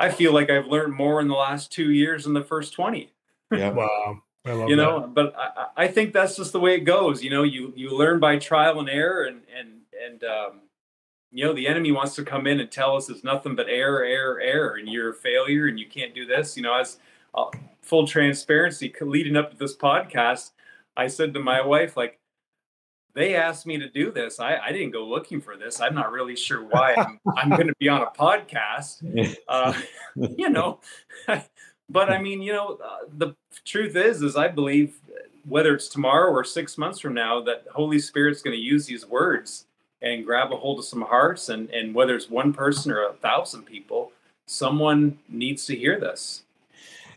i 0.00 0.10
feel 0.10 0.32
like 0.32 0.48
i've 0.48 0.66
learned 0.66 0.94
more 0.94 1.20
in 1.20 1.28
the 1.28 1.34
last 1.34 1.70
two 1.70 1.90
years 1.90 2.24
than 2.24 2.32
the 2.32 2.42
first 2.42 2.72
20 2.72 3.12
yeah. 3.52 3.70
Wow. 3.70 4.22
You 4.44 4.74
know 4.74 5.00
that. 5.00 5.14
but 5.14 5.34
I, 5.36 5.84
I 5.84 5.86
think 5.88 6.12
that's 6.12 6.36
just 6.36 6.52
the 6.52 6.58
way 6.58 6.74
it 6.74 6.80
goes. 6.80 7.22
You 7.22 7.30
know 7.30 7.44
you 7.44 7.72
you 7.76 7.96
learn 7.96 8.18
by 8.18 8.38
trial 8.38 8.80
and 8.80 8.88
error 8.88 9.24
and 9.24 9.42
and 9.56 9.68
and 10.04 10.24
um 10.24 10.60
you 11.32 11.44
know 11.44 11.52
the 11.52 11.66
enemy 11.66 11.92
wants 11.92 12.14
to 12.16 12.24
come 12.24 12.46
in 12.46 12.60
and 12.60 12.70
tell 12.70 12.96
us 12.96 13.08
it's 13.08 13.24
nothing 13.24 13.54
but 13.54 13.66
error 13.68 14.04
error 14.04 14.40
error 14.40 14.76
and 14.76 14.88
you're 14.88 15.10
a 15.10 15.14
failure 15.14 15.66
and 15.66 15.78
you 15.78 15.86
can't 15.86 16.14
do 16.14 16.26
this. 16.26 16.56
You 16.56 16.62
know 16.62 16.74
as 16.74 16.98
uh, 17.34 17.46
full 17.80 18.06
transparency 18.06 18.92
leading 19.00 19.36
up 19.36 19.50
to 19.50 19.56
this 19.56 19.76
podcast 19.76 20.50
i 20.96 21.06
said 21.06 21.32
to 21.34 21.40
my 21.40 21.60
wife 21.60 21.96
like 21.96 22.18
they 23.14 23.34
asked 23.34 23.66
me 23.66 23.76
to 23.76 23.90
do 23.90 24.10
this. 24.10 24.40
I, 24.40 24.56
I 24.56 24.72
didn't 24.72 24.92
go 24.92 25.04
looking 25.04 25.42
for 25.42 25.58
this. 25.58 25.82
I'm 25.82 25.94
not 25.94 26.12
really 26.12 26.34
sure 26.34 26.64
why 26.64 26.94
i'm, 26.96 27.20
I'm 27.36 27.50
going 27.50 27.66
to 27.66 27.74
be 27.78 27.88
on 27.88 28.02
a 28.02 28.06
podcast. 28.06 29.36
Uh, 29.48 29.74
you 30.16 30.48
know 30.48 30.80
but 31.90 32.10
i 32.10 32.20
mean 32.20 32.40
you 32.40 32.52
know 32.52 32.78
uh, 32.82 32.98
the 33.18 33.34
truth 33.64 33.96
is 33.96 34.22
is 34.22 34.36
i 34.36 34.48
believe 34.48 35.00
whether 35.44 35.74
it's 35.74 35.88
tomorrow 35.88 36.30
or 36.30 36.44
six 36.44 36.78
months 36.78 36.98
from 36.98 37.12
now 37.12 37.40
that 37.40 37.64
holy 37.74 37.98
spirit's 37.98 38.40
going 38.40 38.56
to 38.56 38.62
use 38.62 38.86
these 38.86 39.04
words 39.04 39.66
and 40.02 40.24
grab 40.24 40.52
a 40.52 40.56
hold 40.56 40.78
of 40.78 40.84
some 40.84 41.02
hearts 41.02 41.48
and 41.48 41.70
and 41.70 41.94
whether 41.94 42.14
it's 42.14 42.30
one 42.30 42.52
person 42.52 42.92
or 42.92 43.04
a 43.04 43.14
thousand 43.14 43.64
people 43.64 44.12
someone 44.46 45.18
needs 45.28 45.64
to 45.66 45.76
hear 45.76 45.98
this. 45.98 46.42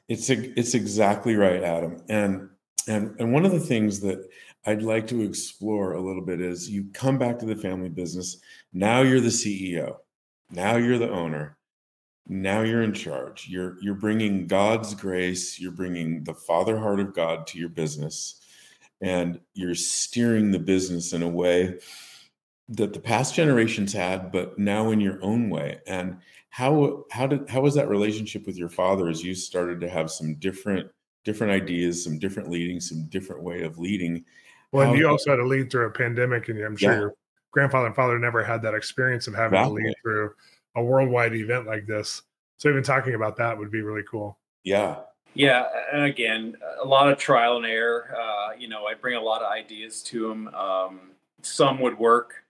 It's 0.07 0.29
it's 0.29 0.73
exactly 0.73 1.35
right 1.35 1.63
adam. 1.63 2.01
And 2.09 2.49
and 2.87 3.15
and 3.19 3.33
one 3.33 3.45
of 3.45 3.51
the 3.51 3.59
things 3.59 3.99
that 4.01 4.29
i'd 4.67 4.83
like 4.83 5.07
to 5.07 5.21
explore 5.21 5.93
a 5.93 6.01
little 6.01 6.21
bit 6.21 6.39
is 6.39 6.69
you 6.69 6.85
come 6.93 7.17
back 7.17 7.39
to 7.39 7.45
the 7.45 7.55
family 7.55 7.89
business. 7.89 8.37
Now 8.73 9.01
you're 9.01 9.21
the 9.21 9.29
ceo 9.29 9.97
now 10.51 10.77
you're 10.77 10.97
the 10.97 11.09
owner. 11.09 11.57
Now 12.27 12.61
you're 12.61 12.81
in 12.81 12.93
charge. 12.93 13.47
You're 13.47 13.77
you're 13.81 13.95
bringing 13.95 14.47
god's 14.47 14.95
grace. 14.95 15.59
You're 15.59 15.71
bringing 15.71 16.23
the 16.23 16.33
father 16.33 16.77
heart 16.77 16.99
of 16.99 17.13
god 17.13 17.47
to 17.47 17.59
your 17.59 17.69
business. 17.69 18.41
And 19.01 19.39
you're 19.53 19.75
steering 19.75 20.51
the 20.51 20.59
business 20.59 21.13
in 21.13 21.21
a 21.21 21.29
way 21.29 21.79
that 22.69 22.93
the 22.93 22.99
past 22.99 23.35
generations 23.35 23.93
had, 23.93 24.31
but 24.31 24.57
now 24.57 24.91
in 24.91 24.99
your 24.99 25.19
own 25.21 25.49
way. 25.49 25.79
And 25.87 26.17
how 26.49 27.03
how 27.11 27.27
did 27.27 27.49
how 27.49 27.61
was 27.61 27.75
that 27.75 27.89
relationship 27.89 28.45
with 28.45 28.57
your 28.57 28.69
father 28.69 29.09
as 29.09 29.23
you 29.23 29.35
started 29.35 29.81
to 29.81 29.89
have 29.89 30.09
some 30.09 30.35
different 30.35 30.89
different 31.23 31.53
ideas, 31.53 32.03
some 32.03 32.17
different 32.19 32.49
leading, 32.49 32.79
some 32.79 33.07
different 33.09 33.43
way 33.43 33.63
of 33.63 33.77
leading? 33.77 34.23
Well, 34.71 34.89
and 34.89 34.97
you 34.97 35.07
also 35.07 35.31
had 35.31 35.37
to 35.37 35.45
lead 35.45 35.71
through 35.71 35.87
a 35.87 35.91
pandemic, 35.91 36.49
and 36.49 36.61
I'm 36.63 36.75
sure 36.75 36.91
yeah. 36.91 36.99
your 36.99 37.13
grandfather 37.51 37.87
and 37.87 37.95
father 37.95 38.19
never 38.19 38.43
had 38.43 38.61
that 38.63 38.73
experience 38.73 39.27
of 39.27 39.35
having 39.35 39.59
exactly. 39.59 39.81
to 39.81 39.87
lead 39.87 39.95
through 40.01 40.31
a 40.75 40.83
worldwide 40.83 41.33
event 41.33 41.65
like 41.65 41.85
this. 41.85 42.21
So 42.57 42.69
even 42.69 42.83
talking 42.83 43.15
about 43.15 43.37
that 43.37 43.57
would 43.57 43.71
be 43.71 43.81
really 43.81 44.03
cool. 44.09 44.37
Yeah. 44.63 44.97
Yeah, 45.33 45.65
and 45.91 46.03
again, 46.05 46.55
a 46.81 46.87
lot 46.87 47.11
of 47.11 47.17
trial 47.17 47.57
and 47.57 47.65
error. 47.65 48.15
Uh, 48.17 48.53
you 48.57 48.69
know, 48.69 48.85
I 48.85 48.93
bring 48.93 49.15
a 49.15 49.21
lot 49.21 49.41
of 49.41 49.51
ideas 49.51 50.01
to 50.03 50.31
him. 50.31 50.47
Um, 50.55 51.11
some 51.41 51.79
would 51.81 51.99
work, 51.99 52.44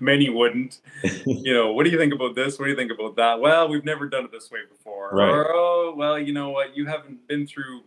many 0.00 0.28
wouldn't. 0.28 0.80
you 1.26 1.52
know, 1.52 1.72
what 1.72 1.84
do 1.84 1.90
you 1.90 1.98
think 1.98 2.12
about 2.12 2.34
this? 2.34 2.58
What 2.58 2.66
do 2.66 2.70
you 2.70 2.76
think 2.76 2.92
about 2.92 3.16
that? 3.16 3.40
Well, 3.40 3.68
we've 3.68 3.84
never 3.84 4.08
done 4.08 4.24
it 4.24 4.32
this 4.32 4.50
way 4.50 4.60
before. 4.68 5.10
Right. 5.12 5.28
Or, 5.28 5.52
oh, 5.52 5.94
well, 5.96 6.18
you 6.18 6.32
know 6.32 6.50
what? 6.50 6.76
You 6.76 6.86
haven't 6.86 7.26
been 7.28 7.46
through 7.46 7.82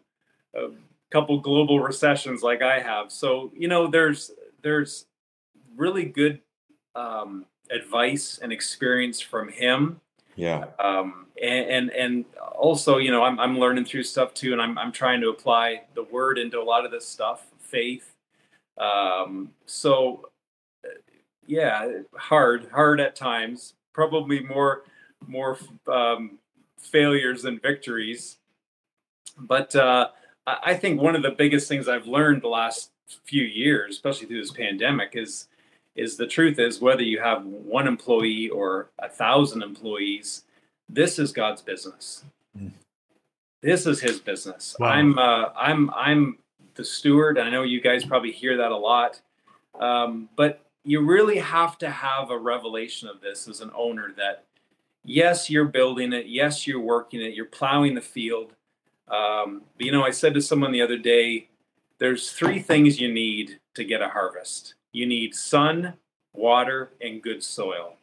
a 0.55 0.69
couple 1.11 1.39
global 1.39 1.79
recessions 1.79 2.41
like 2.41 2.61
I 2.61 2.79
have. 2.79 3.11
So, 3.11 3.51
you 3.55 3.67
know, 3.67 3.87
there's 3.87 4.31
there's 4.61 5.05
really 5.75 6.05
good 6.05 6.41
um, 6.95 7.45
advice 7.71 8.39
and 8.41 8.51
experience 8.51 9.19
from 9.19 9.49
him. 9.49 9.99
Yeah. 10.35 10.65
Um, 10.79 11.27
and, 11.41 11.69
and, 11.69 11.89
and 11.91 12.25
also, 12.55 12.97
you 12.97 13.11
know, 13.11 13.23
I'm 13.23 13.39
I'm 13.39 13.59
learning 13.59 13.85
through 13.85 14.03
stuff 14.03 14.33
too, 14.33 14.53
and 14.53 14.61
I'm 14.61 14.77
I'm 14.77 14.91
trying 14.91 15.21
to 15.21 15.29
apply 15.29 15.83
the 15.95 16.03
word 16.03 16.37
into 16.37 16.59
a 16.59 16.63
lot 16.63 16.85
of 16.85 16.91
this 16.91 17.07
stuff, 17.07 17.45
faith. 17.59 18.13
Um, 18.77 19.51
so 19.65 20.29
yeah, 21.47 22.01
hard, 22.15 22.69
hard 22.71 22.99
at 22.99 23.15
times. 23.15 23.73
Probably 23.93 24.39
more, 24.41 24.83
more 25.27 25.57
um, 25.87 26.39
failures 26.79 27.43
than 27.43 27.59
victories. 27.59 28.37
But 29.37 29.75
uh, 29.75 30.09
I 30.45 30.75
think 30.75 31.01
one 31.01 31.15
of 31.15 31.21
the 31.21 31.31
biggest 31.31 31.67
things 31.67 31.87
I've 31.87 32.07
learned 32.07 32.41
the 32.41 32.49
last 32.49 32.91
few 33.23 33.43
years, 33.43 33.95
especially 33.95 34.27
through 34.27 34.41
this 34.41 34.51
pandemic, 34.51 35.11
is 35.13 35.47
is 35.95 36.17
the 36.17 36.25
truth 36.25 36.57
is 36.57 36.81
whether 36.81 37.03
you 37.03 37.19
have 37.19 37.45
one 37.45 37.87
employee 37.87 38.49
or 38.49 38.89
a 38.97 39.07
thousand 39.07 39.61
employees, 39.61 40.43
this 40.89 41.19
is 41.19 41.31
God's 41.31 41.61
business. 41.61 42.23
Mm. 42.57 42.71
This 43.61 43.85
is 43.85 43.99
His 44.01 44.19
business. 44.19 44.75
Wow. 44.79 44.87
I'm 44.87 45.17
uh, 45.17 45.49
I'm 45.55 45.89
I'm 45.91 46.37
the 46.75 46.83
steward. 46.83 47.37
I 47.37 47.49
know 47.49 47.63
you 47.63 47.79
guys 47.79 48.03
probably 48.03 48.31
hear 48.31 48.57
that 48.57 48.71
a 48.71 48.77
lot, 48.77 49.21
um, 49.79 50.29
but 50.35 50.62
you 50.83 51.01
really 51.01 51.37
have 51.37 51.77
to 51.79 51.89
have 51.89 52.29
a 52.29 52.37
revelation 52.37 53.07
of 53.07 53.21
this 53.21 53.47
as 53.47 53.61
an 53.61 53.71
owner 53.75 54.13
that 54.17 54.45
yes 55.05 55.49
you're 55.49 55.65
building 55.65 56.13
it 56.13 56.27
yes 56.27 56.65
you're 56.65 56.79
working 56.79 57.21
it 57.21 57.33
you're 57.33 57.45
plowing 57.45 57.95
the 57.95 58.01
field. 58.01 58.53
Um, 59.07 59.63
but 59.77 59.85
you 59.85 59.91
know 59.91 60.03
i 60.03 60.11
said 60.11 60.33
to 60.33 60.41
someone 60.41 60.71
the 60.71 60.81
other 60.81 60.97
day 60.97 61.49
there's 61.99 62.31
three 62.31 62.59
things 62.59 62.99
you 62.99 63.11
need 63.11 63.59
to 63.75 63.83
get 63.83 64.01
a 64.01 64.09
harvest. 64.09 64.75
You 64.91 65.05
need 65.05 65.35
sun 65.35 65.93
water 66.33 66.91
and 67.01 67.21
good 67.21 67.43
soil. 67.43 67.95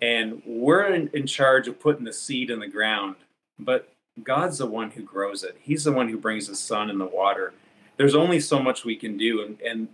And 0.00 0.42
we're 0.44 0.86
in, 0.86 1.08
in 1.12 1.26
charge 1.26 1.68
of 1.68 1.78
putting 1.78 2.04
the 2.04 2.12
seed 2.12 2.50
in 2.50 2.58
the 2.58 2.66
ground 2.66 3.16
but 3.58 3.92
god's 4.22 4.58
the 4.58 4.66
one 4.66 4.90
who 4.90 5.02
grows 5.02 5.42
it. 5.44 5.56
He's 5.60 5.84
the 5.84 5.92
one 5.92 6.08
who 6.08 6.18
brings 6.18 6.48
the 6.48 6.56
sun 6.56 6.90
and 6.90 7.00
the 7.00 7.06
water. 7.06 7.52
There's 7.96 8.14
only 8.14 8.40
so 8.40 8.60
much 8.60 8.84
we 8.84 8.96
can 8.96 9.16
do 9.16 9.42
and, 9.42 9.60
and 9.60 9.88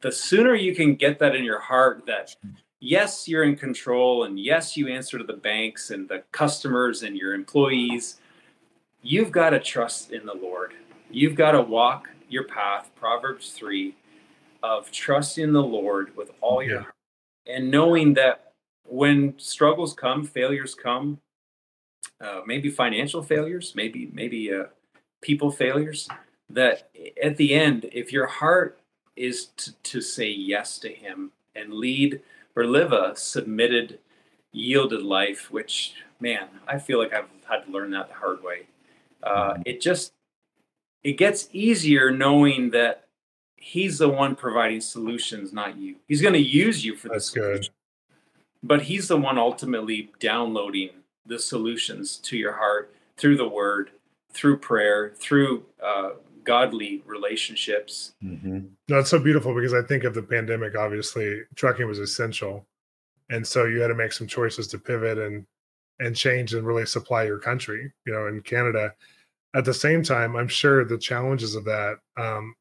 the 0.00 0.12
sooner 0.12 0.54
you 0.54 0.74
can 0.74 0.94
get 0.94 1.18
that 1.18 1.34
in 1.34 1.44
your 1.44 1.60
heart 1.60 2.04
that 2.06 2.34
yes 2.80 3.26
you're 3.26 3.44
in 3.44 3.56
control 3.56 4.24
and 4.24 4.38
yes 4.38 4.76
you 4.76 4.88
answer 4.88 5.18
to 5.18 5.24
the 5.24 5.32
banks 5.32 5.90
and 5.90 6.08
the 6.08 6.22
customers 6.32 7.02
and 7.02 7.16
your 7.16 7.34
employees 7.34 8.18
you've 9.02 9.32
got 9.32 9.50
to 9.50 9.60
trust 9.60 10.12
in 10.12 10.26
the 10.26 10.34
lord. 10.34 10.74
You've 11.10 11.34
got 11.34 11.52
to 11.52 11.62
walk 11.62 12.08
your 12.28 12.44
path 12.44 12.90
proverbs 12.94 13.52
3 13.52 13.94
of 14.62 14.90
trusting 14.90 15.52
the 15.52 15.62
lord 15.62 16.14
with 16.16 16.30
all 16.40 16.62
your 16.62 16.80
heart 16.82 16.94
and 17.46 17.70
knowing 17.70 18.14
that 18.14 18.52
when 18.84 19.34
struggles 19.38 19.94
come 19.94 20.24
failures 20.24 20.74
come 20.74 21.18
uh, 22.20 22.40
maybe 22.46 22.68
financial 22.68 23.22
failures 23.22 23.72
maybe 23.74 24.10
maybe 24.12 24.52
uh, 24.52 24.64
people 25.22 25.50
failures 25.50 26.08
that 26.50 26.90
at 27.22 27.36
the 27.36 27.54
end 27.54 27.88
if 27.92 28.12
your 28.12 28.26
heart 28.26 28.77
is 29.18 29.46
to, 29.56 29.72
to 29.82 30.00
say 30.00 30.28
yes 30.28 30.78
to 30.78 30.88
him 30.88 31.32
and 31.54 31.72
lead 31.72 32.20
or 32.56 32.66
live 32.66 32.92
a 32.92 33.14
submitted, 33.16 33.98
yielded 34.52 35.02
life, 35.02 35.50
which, 35.50 35.94
man, 36.20 36.48
I 36.66 36.78
feel 36.78 36.98
like 36.98 37.12
I've 37.12 37.28
had 37.48 37.66
to 37.66 37.70
learn 37.70 37.90
that 37.90 38.08
the 38.08 38.14
hard 38.14 38.42
way. 38.42 38.66
Uh, 39.22 39.52
mm-hmm. 39.52 39.62
it 39.66 39.80
just, 39.80 40.12
it 41.02 41.12
gets 41.12 41.48
easier 41.52 42.10
knowing 42.10 42.70
that 42.70 43.08
he's 43.56 43.98
the 43.98 44.08
one 44.08 44.34
providing 44.34 44.80
solutions, 44.80 45.52
not 45.52 45.76
you. 45.76 45.96
He's 46.06 46.22
going 46.22 46.34
to 46.34 46.40
use 46.40 46.84
you 46.84 46.96
for 46.96 47.08
this. 47.08 47.30
good. 47.30 47.68
But 48.62 48.82
he's 48.82 49.08
the 49.08 49.16
one 49.16 49.38
ultimately 49.38 50.10
downloading 50.18 50.90
the 51.26 51.38
solutions 51.38 52.16
to 52.16 52.36
your 52.36 52.54
heart 52.54 52.92
through 53.16 53.36
the 53.36 53.48
word, 53.48 53.90
through 54.32 54.58
prayer, 54.58 55.12
through 55.16 55.64
uh, 55.84 56.10
godly 56.48 57.02
relationships. 57.04 58.14
Mm-hmm. 58.24 58.60
That's 58.88 59.10
so 59.10 59.18
beautiful 59.18 59.54
because 59.54 59.74
I 59.74 59.82
think 59.82 60.04
of 60.04 60.14
the 60.14 60.22
pandemic. 60.22 60.74
Obviously, 60.74 61.42
trucking 61.56 61.86
was 61.86 61.98
essential, 61.98 62.66
and 63.28 63.46
so 63.46 63.66
you 63.66 63.80
had 63.80 63.88
to 63.88 63.94
make 63.94 64.12
some 64.12 64.26
choices 64.26 64.66
to 64.68 64.78
pivot 64.78 65.18
and 65.18 65.46
and 66.00 66.16
change 66.16 66.54
and 66.54 66.66
really 66.66 66.86
supply 66.86 67.24
your 67.24 67.38
country. 67.38 67.92
You 68.06 68.12
know, 68.14 68.26
in 68.28 68.40
Canada. 68.40 68.94
At 69.54 69.64
the 69.64 69.74
same 69.74 70.02
time, 70.02 70.36
I'm 70.36 70.48
sure 70.48 70.84
the 70.84 70.98
challenges 70.98 71.54
of 71.54 71.64
that. 71.66 71.96
Um, 72.16 72.54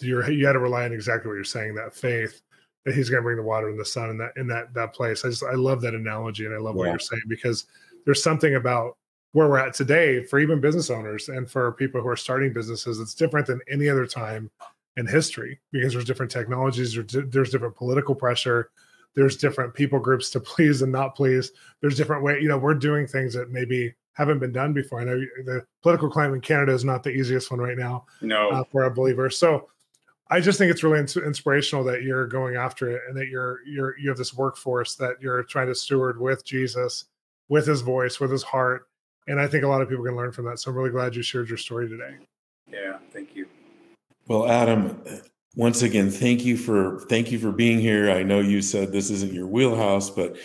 you 0.00 0.22
you 0.26 0.46
had 0.46 0.52
to 0.52 0.58
rely 0.58 0.84
on 0.84 0.92
exactly 0.92 1.28
what 1.28 1.36
you're 1.36 1.44
saying. 1.44 1.74
That 1.74 1.94
faith 1.94 2.42
that 2.84 2.94
He's 2.94 3.08
going 3.08 3.22
to 3.22 3.24
bring 3.24 3.38
the 3.38 3.42
water 3.42 3.70
and 3.70 3.80
the 3.80 3.84
sun 3.84 4.10
in 4.10 4.18
that 4.18 4.32
in 4.36 4.46
that 4.48 4.74
that 4.74 4.92
place. 4.92 5.24
I 5.24 5.28
just 5.30 5.42
I 5.42 5.54
love 5.54 5.80
that 5.82 5.94
analogy 5.94 6.44
and 6.44 6.54
I 6.54 6.58
love 6.58 6.74
yeah. 6.74 6.80
what 6.80 6.88
you're 6.90 6.98
saying 6.98 7.22
because 7.28 7.64
there's 8.04 8.22
something 8.22 8.56
about 8.56 8.98
where 9.38 9.48
we're 9.48 9.58
at 9.58 9.72
today 9.72 10.20
for 10.24 10.40
even 10.40 10.60
business 10.60 10.90
owners 10.90 11.28
and 11.28 11.48
for 11.48 11.70
people 11.70 12.00
who 12.00 12.08
are 12.08 12.16
starting 12.16 12.52
businesses, 12.52 12.98
it's 12.98 13.14
different 13.14 13.46
than 13.46 13.60
any 13.70 13.88
other 13.88 14.04
time 14.04 14.50
in 14.96 15.06
history 15.06 15.60
because 15.70 15.92
there's 15.92 16.04
different 16.04 16.32
technologies, 16.32 16.98
there's 17.12 17.50
different 17.50 17.76
political 17.76 18.16
pressure, 18.16 18.70
there's 19.14 19.36
different 19.36 19.72
people 19.74 20.00
groups 20.00 20.28
to 20.30 20.40
please 20.52 20.82
and 20.82 20.90
not 20.90 21.14
please. 21.14 21.52
There's 21.80 21.96
different 21.96 22.24
way, 22.24 22.40
you 22.40 22.48
know, 22.48 22.58
we're 22.58 22.74
doing 22.74 23.06
things 23.06 23.32
that 23.34 23.52
maybe 23.52 23.94
haven't 24.14 24.40
been 24.40 24.50
done 24.50 24.72
before. 24.72 25.02
I 25.02 25.04
know 25.04 25.20
the 25.44 25.64
political 25.82 26.10
climate 26.10 26.34
in 26.34 26.40
Canada 26.40 26.72
is 26.72 26.84
not 26.84 27.04
the 27.04 27.10
easiest 27.10 27.52
one 27.52 27.60
right 27.60 27.78
now. 27.78 28.06
No, 28.20 28.50
uh, 28.50 28.64
for 28.64 28.86
a 28.86 28.90
believer. 28.90 29.30
So 29.30 29.68
I 30.30 30.40
just 30.40 30.58
think 30.58 30.72
it's 30.72 30.82
really 30.82 30.98
ins- 30.98 31.16
inspirational 31.16 31.84
that 31.84 32.02
you're 32.02 32.26
going 32.26 32.56
after 32.56 32.90
it 32.90 33.02
and 33.06 33.16
that 33.16 33.28
you're 33.28 33.60
you're 33.64 33.96
you 34.00 34.08
have 34.08 34.18
this 34.18 34.34
workforce 34.34 34.96
that 34.96 35.22
you're 35.22 35.44
trying 35.44 35.68
to 35.68 35.76
steward 35.76 36.20
with 36.20 36.44
Jesus, 36.44 37.04
with 37.48 37.68
His 37.68 37.82
voice, 37.82 38.18
with 38.18 38.32
His 38.32 38.42
heart, 38.42 38.88
and 39.28 39.40
I 39.40 39.46
think 39.46 39.62
a 39.62 39.68
lot 39.68 39.80
of 39.80 39.88
people 39.88 40.04
can 40.04 40.16
learn 40.16 40.32
from 40.32 40.46
that. 40.46 40.58
So 40.58 40.70
I'm 40.70 40.76
really 40.76 40.90
glad 40.90 41.14
you 41.14 41.22
shared 41.22 41.48
your 41.48 41.58
story 41.58 41.88
today. 41.88 42.16
Yeah, 42.70 42.98
thank 43.12 43.36
you. 43.36 43.46
Well, 44.26 44.48
Adam, 44.48 45.02
once 45.54 45.82
again, 45.82 46.10
thank 46.10 46.44
you 46.44 46.56
for 46.56 47.00
thank 47.08 47.30
you 47.30 47.38
for 47.38 47.52
being 47.52 47.78
here. 47.78 48.10
I 48.10 48.22
know 48.22 48.40
you 48.40 48.60
said 48.60 48.92
this 48.92 49.10
isn't 49.10 49.32
your 49.32 49.46
wheelhouse, 49.46 50.10
but 50.10 50.36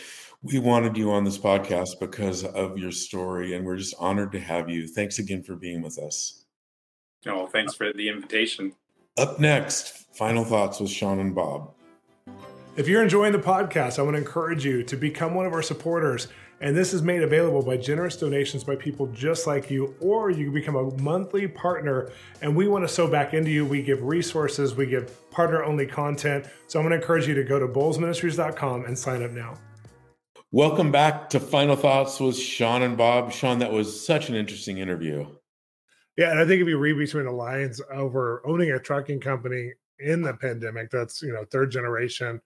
we 0.43 0.59
wanted 0.59 0.97
you 0.97 1.11
on 1.11 1.23
this 1.23 1.37
podcast 1.37 1.99
because 1.99 2.43
of 2.43 2.77
your 2.77 2.91
story, 2.91 3.55
and 3.55 3.65
we're 3.65 3.77
just 3.77 3.95
honored 3.97 4.31
to 4.33 4.39
have 4.39 4.69
you. 4.69 4.87
Thanks 4.87 5.19
again 5.19 5.41
for 5.41 5.55
being 5.55 5.81
with 5.81 5.97
us. 5.97 6.45
Oh, 7.25 7.47
thanks 7.47 7.73
for 7.73 7.93
the 7.93 8.09
invitation. 8.09 8.73
Up 9.17 9.39
next, 9.39 10.13
final 10.15 10.43
thoughts 10.43 10.79
with 10.79 10.89
Shawn 10.89 11.19
and 11.19 11.33
Bob. 11.33 11.73
If 12.75 12.87
you're 12.87 13.03
enjoying 13.03 13.31
the 13.31 13.39
podcast, 13.39 13.99
I 13.99 14.01
want 14.01 14.15
to 14.15 14.17
encourage 14.17 14.65
you 14.65 14.83
to 14.83 14.97
become 14.97 15.35
one 15.35 15.45
of 15.45 15.53
our 15.53 15.61
supporters. 15.61 16.27
And 16.61 16.75
this 16.75 16.93
is 16.93 17.01
made 17.01 17.23
available 17.23 17.61
by 17.61 17.77
generous 17.77 18.15
donations 18.15 18.63
by 18.63 18.75
people 18.75 19.07
just 19.07 19.47
like 19.47 19.69
you, 19.69 19.95
or 19.99 20.29
you 20.29 20.45
can 20.45 20.53
become 20.53 20.75
a 20.75 20.95
monthly 21.01 21.47
partner. 21.47 22.11
And 22.41 22.55
we 22.55 22.67
want 22.67 22.83
to 22.83 22.87
sow 22.87 23.07
back 23.07 23.33
into 23.33 23.51
you. 23.51 23.65
We 23.65 23.81
give 23.81 24.01
resources, 24.01 24.75
we 24.75 24.85
give 24.85 25.29
partner 25.31 25.63
only 25.63 25.85
content. 25.85 26.47
So 26.67 26.79
I'm 26.79 26.85
going 26.85 26.97
to 26.97 27.01
encourage 27.01 27.27
you 27.27 27.33
to 27.35 27.43
go 27.43 27.59
to 27.59 27.67
bolzministries.com 27.67 28.85
and 28.85 28.97
sign 28.97 29.23
up 29.23 29.31
now. 29.31 29.55
Welcome 30.51 30.91
back 30.91 31.31
to 31.31 31.39
Final 31.39 31.75
Thoughts 31.75 32.19
with 32.19 32.37
Shawn 32.37 32.83
and 32.83 32.95
Bob. 32.95 33.31
Shawn, 33.31 33.59
that 33.59 33.71
was 33.71 34.05
such 34.05 34.29
an 34.29 34.35
interesting 34.35 34.77
interview. 34.77 35.25
Yeah, 36.15 36.29
and 36.29 36.39
I 36.39 36.45
think 36.45 36.61
if 36.61 36.67
you 36.67 36.77
read 36.77 36.97
between 36.97 37.25
the 37.25 37.31
lines 37.31 37.81
over 37.91 38.43
owning 38.45 38.71
a 38.71 38.79
trucking 38.79 39.19
company 39.19 39.71
in 39.97 40.21
the 40.21 40.35
pandemic, 40.35 40.91
that's 40.91 41.23
you 41.23 41.33
know 41.33 41.43
third 41.45 41.71
generation, 41.71 42.39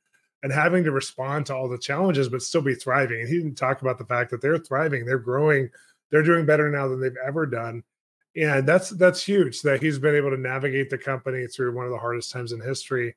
and 0.47 0.53
having 0.53 0.81
to 0.85 0.91
respond 0.91 1.45
to 1.45 1.53
all 1.53 1.67
the 1.67 1.77
challenges 1.77 2.29
but 2.29 2.41
still 2.41 2.61
be 2.61 2.73
thriving. 2.73 3.19
And 3.19 3.27
he 3.27 3.35
didn't 3.35 3.55
talk 3.55 3.81
about 3.81 3.97
the 3.97 4.05
fact 4.05 4.31
that 4.31 4.41
they're 4.41 4.57
thriving, 4.57 5.05
they're 5.05 5.19
growing, 5.19 5.69
they're 6.09 6.23
doing 6.23 6.45
better 6.45 6.71
now 6.71 6.87
than 6.87 7.01
they've 7.01 7.11
ever 7.25 7.45
done. 7.45 7.83
And 8.33 8.65
that's 8.65 8.91
that's 8.91 9.21
huge 9.21 9.61
that 9.63 9.81
he's 9.81 9.99
been 9.99 10.15
able 10.15 10.29
to 10.29 10.37
navigate 10.37 10.89
the 10.89 10.97
company 10.97 11.47
through 11.47 11.75
one 11.75 11.83
of 11.83 11.91
the 11.91 11.97
hardest 11.97 12.31
times 12.31 12.53
in 12.53 12.61
history. 12.61 13.13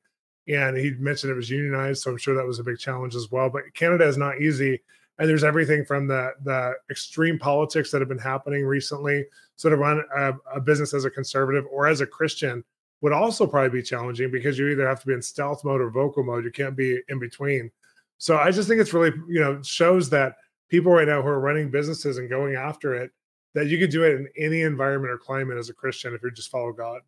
And 0.49 0.75
he 0.75 0.91
mentioned 0.99 1.31
it 1.31 1.35
was 1.35 1.49
unionized, 1.49 2.01
so 2.01 2.11
I'm 2.11 2.17
sure 2.17 2.35
that 2.35 2.45
was 2.45 2.59
a 2.59 2.65
big 2.65 2.79
challenge 2.79 3.15
as 3.15 3.31
well. 3.31 3.49
But 3.49 3.73
Canada 3.73 4.05
is 4.05 4.17
not 4.17 4.41
easy 4.41 4.81
and 5.17 5.29
there's 5.29 5.45
everything 5.45 5.85
from 5.85 6.07
the 6.07 6.33
the 6.43 6.73
extreme 6.89 7.39
politics 7.39 7.91
that 7.91 8.01
have 8.01 8.09
been 8.09 8.17
happening 8.17 8.65
recently. 8.65 9.25
So 9.55 9.69
to 9.69 9.77
run 9.77 10.03
a, 10.17 10.33
a, 10.55 10.59
business 10.59 10.93
as 10.93 11.05
a 11.05 11.09
conservative 11.09 11.65
or 11.71 11.87
as 11.87 12.01
a 12.01 12.07
Christian 12.07 12.65
would 13.01 13.13
also 13.13 13.47
probably 13.47 13.81
be 13.81 13.83
challenging 13.83 14.31
because 14.31 14.57
you 14.57 14.67
either 14.69 14.87
have 14.87 15.01
to 15.01 15.07
be 15.07 15.13
in 15.13 15.21
stealth 15.21 15.63
mode 15.63 15.81
or 15.81 15.89
vocal 15.89 16.23
mode. 16.23 16.43
You 16.43 16.51
can't 16.51 16.75
be 16.75 16.99
in 17.09 17.19
between. 17.19 17.71
So 18.17 18.37
I 18.37 18.51
just 18.51 18.67
think 18.67 18.79
it's 18.79 18.93
really 18.93 19.11
you 19.27 19.39
know 19.39 19.61
shows 19.63 20.09
that 20.11 20.35
people 20.69 20.91
right 20.91 21.07
now 21.07 21.21
who 21.21 21.27
are 21.27 21.39
running 21.39 21.71
businesses 21.71 22.17
and 22.17 22.29
going 22.29 22.55
after 22.55 22.93
it 22.95 23.11
that 23.53 23.67
you 23.67 23.77
could 23.77 23.89
do 23.89 24.03
it 24.03 24.13
in 24.13 24.27
any 24.37 24.61
environment 24.61 25.11
or 25.11 25.17
climate 25.17 25.57
as 25.57 25.69
a 25.69 25.73
Christian 25.73 26.13
if 26.13 26.23
you 26.23 26.31
just 26.31 26.49
follow 26.49 26.71
God. 26.71 27.01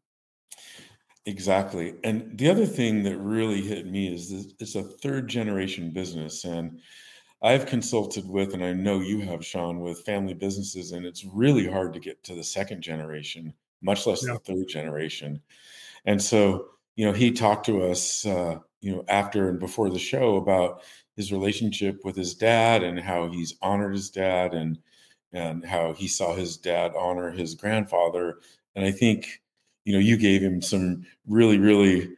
Exactly. 1.26 1.96
And 2.04 2.38
the 2.38 2.50
other 2.50 2.66
thing 2.66 3.02
that 3.04 3.18
really 3.18 3.62
hit 3.62 3.88
me 3.88 4.14
is 4.14 4.30
that 4.30 4.54
it's 4.60 4.76
a 4.76 4.84
third 4.84 5.30
generation 5.30 5.92
business 5.92 6.44
and 6.44 6.82
I've 7.44 7.66
consulted 7.66 8.28
with, 8.28 8.54
and 8.54 8.64
I 8.64 8.72
know 8.72 9.02
you 9.02 9.20
have, 9.20 9.46
Shawn, 9.46 9.82
with 9.82 10.06
family 10.06 10.34
businesses, 10.34 10.94
and 10.94 11.06
it's 11.06 11.26
really 11.26 11.70
hard 11.70 11.94
to 11.94 12.00
get 12.00 12.24
to 12.24 12.36
the 12.36 12.44
second 12.44 12.82
generation, 12.82 13.54
much 13.82 14.08
less 14.08 14.26
yeah. 14.26 14.34
the 14.34 14.40
third 14.40 14.70
generation. 14.70 15.42
And 16.06 16.22
so, 16.22 16.68
you 16.96 17.06
know, 17.06 17.14
he 17.14 17.32
talked 17.32 17.66
to 17.68 17.84
us, 17.84 18.26
uh, 18.26 18.60
you 18.82 18.96
know, 18.96 19.04
after 19.08 19.50
and 19.50 19.60
before 19.60 19.90
the 19.90 20.00
show 20.00 20.36
about 20.36 20.82
his 21.16 21.32
relationship 21.32 22.02
with 22.04 22.16
his 22.16 22.34
dad 22.36 22.84
and 22.84 23.00
how 23.00 23.30
he's 23.30 23.56
honored 23.62 23.94
his 23.94 24.10
dad 24.10 24.54
and 24.54 24.80
and 25.32 25.66
how 25.66 25.94
he 25.94 26.08
saw 26.08 26.36
his 26.36 26.58
dad 26.58 26.94
honor 26.96 27.32
his 27.32 27.56
grandfather. 27.56 28.38
And 28.76 28.86
I 28.86 28.92
think, 28.92 29.42
you 29.86 29.94
know, 29.94 30.00
you 30.00 30.16
gave 30.18 30.42
him 30.42 30.62
some 30.62 31.06
really, 31.28 31.58
really 31.58 32.10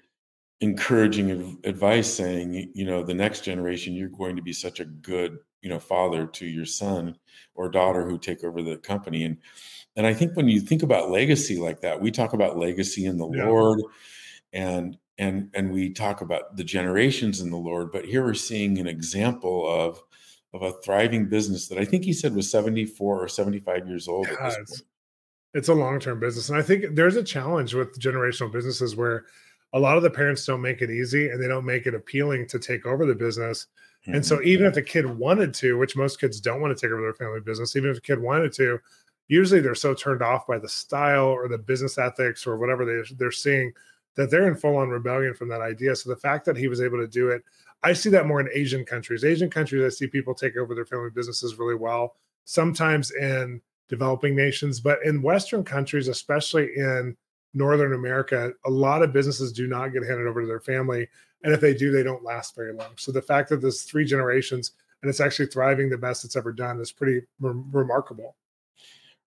encouraging 0.62 1.60
advice 1.66 2.12
saying 2.12 2.72
you 2.74 2.86
know 2.86 3.04
the 3.04 3.14
next 3.14 3.42
generation 3.42 3.94
you're 3.94 4.08
going 4.08 4.36
to 4.36 4.42
be 4.42 4.54
such 4.54 4.80
a 4.80 4.86
good 4.86 5.38
you 5.66 5.72
know 5.72 5.80
father 5.80 6.28
to 6.28 6.46
your 6.46 6.64
son 6.64 7.18
or 7.56 7.68
daughter 7.68 8.08
who 8.08 8.20
take 8.20 8.44
over 8.44 8.62
the 8.62 8.78
company 8.78 9.24
and 9.24 9.38
and 9.96 10.06
i 10.06 10.14
think 10.14 10.36
when 10.36 10.48
you 10.48 10.60
think 10.60 10.84
about 10.84 11.10
legacy 11.10 11.58
like 11.58 11.82
that 11.82 12.00
we 12.00 12.12
talk 12.12 12.34
about 12.34 12.56
legacy 12.56 13.06
in 13.06 13.18
the 13.18 13.28
yeah. 13.32 13.48
lord 13.48 13.82
and 14.54 14.96
and 15.18 15.50
and 15.56 15.72
we 15.72 15.92
talk 15.92 16.22
about 16.22 16.56
the 16.56 16.64
generations 16.64 17.42
in 17.42 17.50
the 17.50 17.58
lord 17.58 17.92
but 17.92 18.06
here 18.06 18.24
we're 18.24 18.36
seeing 18.36 18.78
an 18.78 18.86
example 18.86 19.68
of 19.68 20.00
of 20.54 20.62
a 20.62 20.72
thriving 20.84 21.28
business 21.28 21.68
that 21.68 21.80
i 21.80 21.84
think 21.84 22.06
he 22.06 22.14
said 22.14 22.36
was 22.36 22.50
74 22.52 23.24
or 23.24 23.28
75 23.28 23.88
years 23.88 24.08
old 24.08 24.28
yeah, 24.28 24.54
it's, 24.60 24.84
it's 25.56 25.68
a 25.68 25.74
long-term 25.74 26.20
business 26.20 26.48
and 26.48 26.60
i 26.60 26.62
think 26.62 26.94
there's 26.94 27.16
a 27.16 27.24
challenge 27.24 27.74
with 27.74 28.00
generational 28.00 28.52
businesses 28.52 28.96
where 28.96 29.26
a 29.74 29.80
lot 29.80 29.98
of 29.98 30.04
the 30.04 30.10
parents 30.10 30.46
don't 30.46 30.62
make 30.62 30.82
it 30.82 30.90
easy 30.90 31.30
and 31.30 31.42
they 31.42 31.50
don't 31.50 31.66
make 31.66 31.86
it 31.86 31.94
appealing 31.94 32.48
to 32.48 32.58
take 32.58 32.86
over 32.86 33.06
the 33.06 33.14
business. 33.14 33.68
And 34.08 34.26
so 34.26 34.38
mm-hmm. 34.38 34.48
even 34.48 34.66
if 34.66 34.74
the 34.74 34.82
kid 34.82 35.06
wanted 35.06 35.54
to, 35.56 35.78
which 35.78 35.96
most 35.96 36.20
kids 36.20 36.40
don't 36.40 36.62
want 36.62 36.78
to 36.78 36.80
take 36.80 36.92
over 36.92 37.02
their 37.02 37.14
family 37.14 37.40
business, 37.40 37.76
even 37.76 37.90
if 37.90 37.96
the 37.96 38.02
kid 38.02 38.20
wanted 38.20 38.54
to, 38.54 38.80
usually 39.28 39.60
they're 39.60 39.76
so 39.76 39.94
turned 39.94 40.22
off 40.22 40.46
by 40.46 40.60
the 40.60 40.70
style 40.70 41.26
or 41.26 41.48
the 41.48 41.58
business 41.58 41.98
ethics 41.98 42.46
or 42.46 42.58
whatever 42.58 42.86
they, 42.86 43.02
they're 43.18 43.32
seeing 43.32 43.72
that 44.16 44.32
they're 44.32 44.48
in 44.48 44.56
full 44.56 44.78
on 44.78 44.90
rebellion 44.90 45.34
from 45.34 45.50
that 45.50 45.62
idea. 45.62 45.96
So 45.96 46.10
the 46.10 46.16
fact 46.16 46.46
that 46.46 46.58
he 46.58 46.68
was 46.68 46.82
able 46.82 46.98
to 47.00 47.08
do 47.08 47.30
it, 47.30 47.44
I 47.84 47.94
see 47.94 48.10
that 48.10 48.28
more 48.28 48.40
in 48.40 48.50
Asian 48.54 48.86
countries. 48.86 49.24
Asian 49.24 49.50
countries, 49.50 49.84
I 49.84 49.90
see 49.90 50.08
people 50.08 50.34
take 50.34 50.58
over 50.58 50.74
their 50.74 50.86
family 50.86 51.10
businesses 51.14 51.60
really 51.60 51.76
well, 51.76 52.16
sometimes 52.46 53.12
in 53.12 53.62
developing 53.90 54.36
nations, 54.36 54.80
but 54.80 55.00
in 55.04 55.22
Western 55.22 55.64
countries, 55.64 56.08
especially 56.08 56.70
in 56.76 57.16
Northern 57.54 57.94
America, 57.94 58.52
a 58.66 58.70
lot 58.70 59.02
of 59.02 59.14
businesses 59.14 59.52
do 59.52 59.68
not 59.68 59.94
get 59.94 60.04
handed 60.04 60.28
over 60.28 60.42
to 60.42 60.48
their 60.48 60.60
family. 60.60 61.08
And 61.46 61.54
if 61.54 61.62
they 61.62 61.76
do, 61.76 61.92
they 61.92 62.04
don't 62.04 62.24
last 62.24 62.56
very 62.56 62.74
long. 62.74 62.90
So 62.98 63.12
the 63.12 63.22
fact 63.22 63.50
that 63.50 63.62
there's 63.62 63.84
three 63.84 64.04
generations 64.04 64.72
and 65.02 65.10
it's 65.12 65.20
actually 65.20 65.46
thriving 65.46 65.90
the 65.90 65.98
best 65.98 66.26
it's 66.26 66.36
ever 66.36 66.52
done 66.52 66.80
is 66.82 66.92
pretty 66.92 67.22
re- 67.40 67.64
remarkable. 67.72 68.36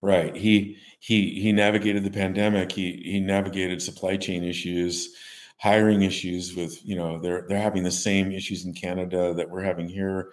Right. 0.02 0.34
He 0.36 0.78
he 0.98 1.40
he 1.40 1.52
navigated 1.52 2.02
the 2.02 2.10
pandemic. 2.10 2.72
He 2.72 3.00
he 3.04 3.20
navigated 3.20 3.80
supply 3.80 4.16
chain 4.16 4.42
issues, 4.42 5.14
hiring 5.58 6.02
issues 6.02 6.56
with, 6.56 6.84
you 6.84 6.96
know, 6.96 7.20
they're 7.20 7.46
they're 7.48 7.62
having 7.62 7.84
the 7.84 7.90
same 7.92 8.32
issues 8.32 8.64
in 8.64 8.74
Canada 8.74 9.32
that 9.34 9.48
we're 9.48 9.62
having 9.62 9.88
here 9.88 10.32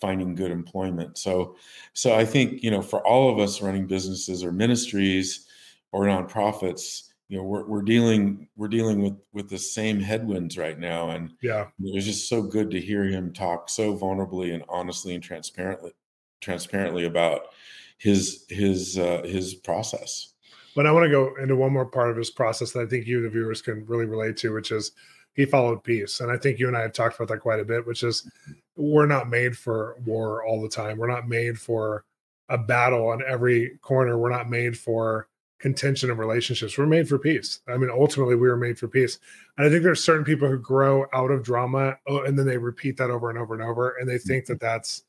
finding 0.00 0.36
good 0.36 0.52
employment. 0.52 1.18
So 1.18 1.56
so 1.94 2.14
I 2.14 2.24
think, 2.24 2.62
you 2.62 2.70
know, 2.70 2.82
for 2.82 3.04
all 3.04 3.32
of 3.32 3.40
us 3.40 3.60
running 3.60 3.88
businesses 3.88 4.44
or 4.44 4.52
ministries 4.52 5.48
or 5.90 6.04
nonprofits, 6.04 7.08
you 7.28 7.38
know 7.38 7.44
we're, 7.44 7.64
we're 7.66 7.82
dealing 7.82 8.48
we're 8.56 8.68
dealing 8.68 9.00
with 9.02 9.16
with 9.32 9.48
the 9.48 9.58
same 9.58 10.00
headwinds 10.00 10.58
right 10.58 10.78
now. 10.78 11.10
And 11.10 11.32
yeah. 11.42 11.66
it 11.80 11.94
was 11.94 12.04
just 12.04 12.28
so 12.28 12.42
good 12.42 12.70
to 12.70 12.80
hear 12.80 13.04
him 13.04 13.32
talk 13.32 13.68
so 13.68 13.96
vulnerably 13.96 14.52
and 14.52 14.64
honestly 14.68 15.14
and 15.14 15.22
transparently 15.22 15.92
transparently 16.40 17.04
about 17.04 17.46
his 17.98 18.44
his 18.48 18.98
uh 18.98 19.22
his 19.24 19.54
process. 19.54 20.32
But 20.76 20.86
i 20.86 20.92
want 20.92 21.04
to 21.04 21.10
go 21.10 21.34
into 21.40 21.56
one 21.56 21.72
more 21.72 21.86
part 21.86 22.10
of 22.10 22.16
his 22.16 22.30
process 22.30 22.72
that 22.72 22.80
i 22.80 22.86
think 22.86 23.06
you 23.06 23.22
the 23.22 23.30
viewers 23.30 23.62
can 23.62 23.86
really 23.86 24.06
relate 24.06 24.36
to 24.38 24.52
which 24.52 24.70
is 24.70 24.92
he 25.34 25.46
followed 25.46 25.82
peace. 25.82 26.20
And 26.20 26.30
i 26.30 26.36
think 26.36 26.58
you 26.58 26.68
and 26.68 26.76
i 26.76 26.82
have 26.82 26.92
talked 26.92 27.16
about 27.16 27.28
that 27.28 27.40
quite 27.40 27.60
a 27.60 27.64
bit 27.64 27.86
which 27.86 28.02
is 28.02 28.30
we're 28.76 29.06
not 29.06 29.28
made 29.28 29.56
for 29.56 29.96
war 30.04 30.44
all 30.44 30.60
the 30.60 30.68
time. 30.68 30.98
We're 30.98 31.06
not 31.06 31.28
made 31.28 31.58
for 31.58 32.04
a 32.48 32.58
battle 32.58 33.08
on 33.08 33.22
every 33.26 33.78
corner. 33.82 34.18
We're 34.18 34.30
not 34.30 34.50
made 34.50 34.76
for 34.76 35.28
contention 35.64 36.10
of 36.10 36.18
relationships. 36.18 36.76
We're 36.76 36.84
made 36.84 37.08
for 37.08 37.18
peace. 37.18 37.60
I 37.66 37.78
mean, 37.78 37.88
ultimately, 37.88 38.34
we 38.34 38.48
were 38.48 38.56
made 38.58 38.78
for 38.78 38.86
peace. 38.86 39.18
And 39.56 39.66
I 39.66 39.70
think 39.70 39.82
there's 39.82 40.04
certain 40.04 40.22
people 40.22 40.46
who 40.46 40.58
grow 40.58 41.06
out 41.14 41.30
of 41.30 41.42
drama 41.42 41.96
oh, 42.06 42.20
and 42.20 42.38
then 42.38 42.44
they 42.44 42.58
repeat 42.58 42.98
that 42.98 43.08
over 43.08 43.30
and 43.30 43.38
over 43.38 43.54
and 43.54 43.62
over. 43.62 43.96
And 43.98 44.06
they 44.06 44.18
think 44.18 44.44
that 44.44 44.58
mm-hmm. 44.58 44.66
that's 44.66 45.04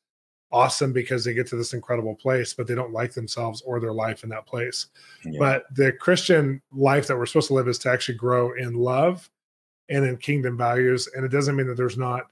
awesome 0.54 0.94
because 0.94 1.26
they 1.26 1.34
get 1.34 1.46
to 1.48 1.58
this 1.58 1.74
incredible 1.74 2.15
place, 2.15 2.54
but 2.54 2.68
they 2.68 2.74
don't 2.74 2.94
like 2.94 3.13
themselves 3.13 3.62
or 3.65 3.82
their 3.82 3.91
life 3.91 4.24
in 4.24 4.30
that 4.30 4.46
place. 4.46 4.86
Yeah. 5.26 5.39
But 5.39 5.65
the 5.76 5.91
Christian 5.91 6.62
life 6.72 7.06
that 7.08 7.18
we're 7.18 7.26
supposed 7.26 7.50
to 7.50 7.54
live 7.54 7.68
is 7.68 7.80
to 7.80 7.89
actually 7.91 8.15
grow 8.15 8.54
in 8.54 8.76
love 8.76 9.30
and 9.89 10.06
in 10.06 10.15
kingdom 10.15 10.58
values. 10.58 11.10
And 11.13 11.26
it 11.26 11.34
doesn't 11.34 11.58
mean 11.58 11.68
that 11.68 11.76
there's 11.76 11.98
not 11.98 12.28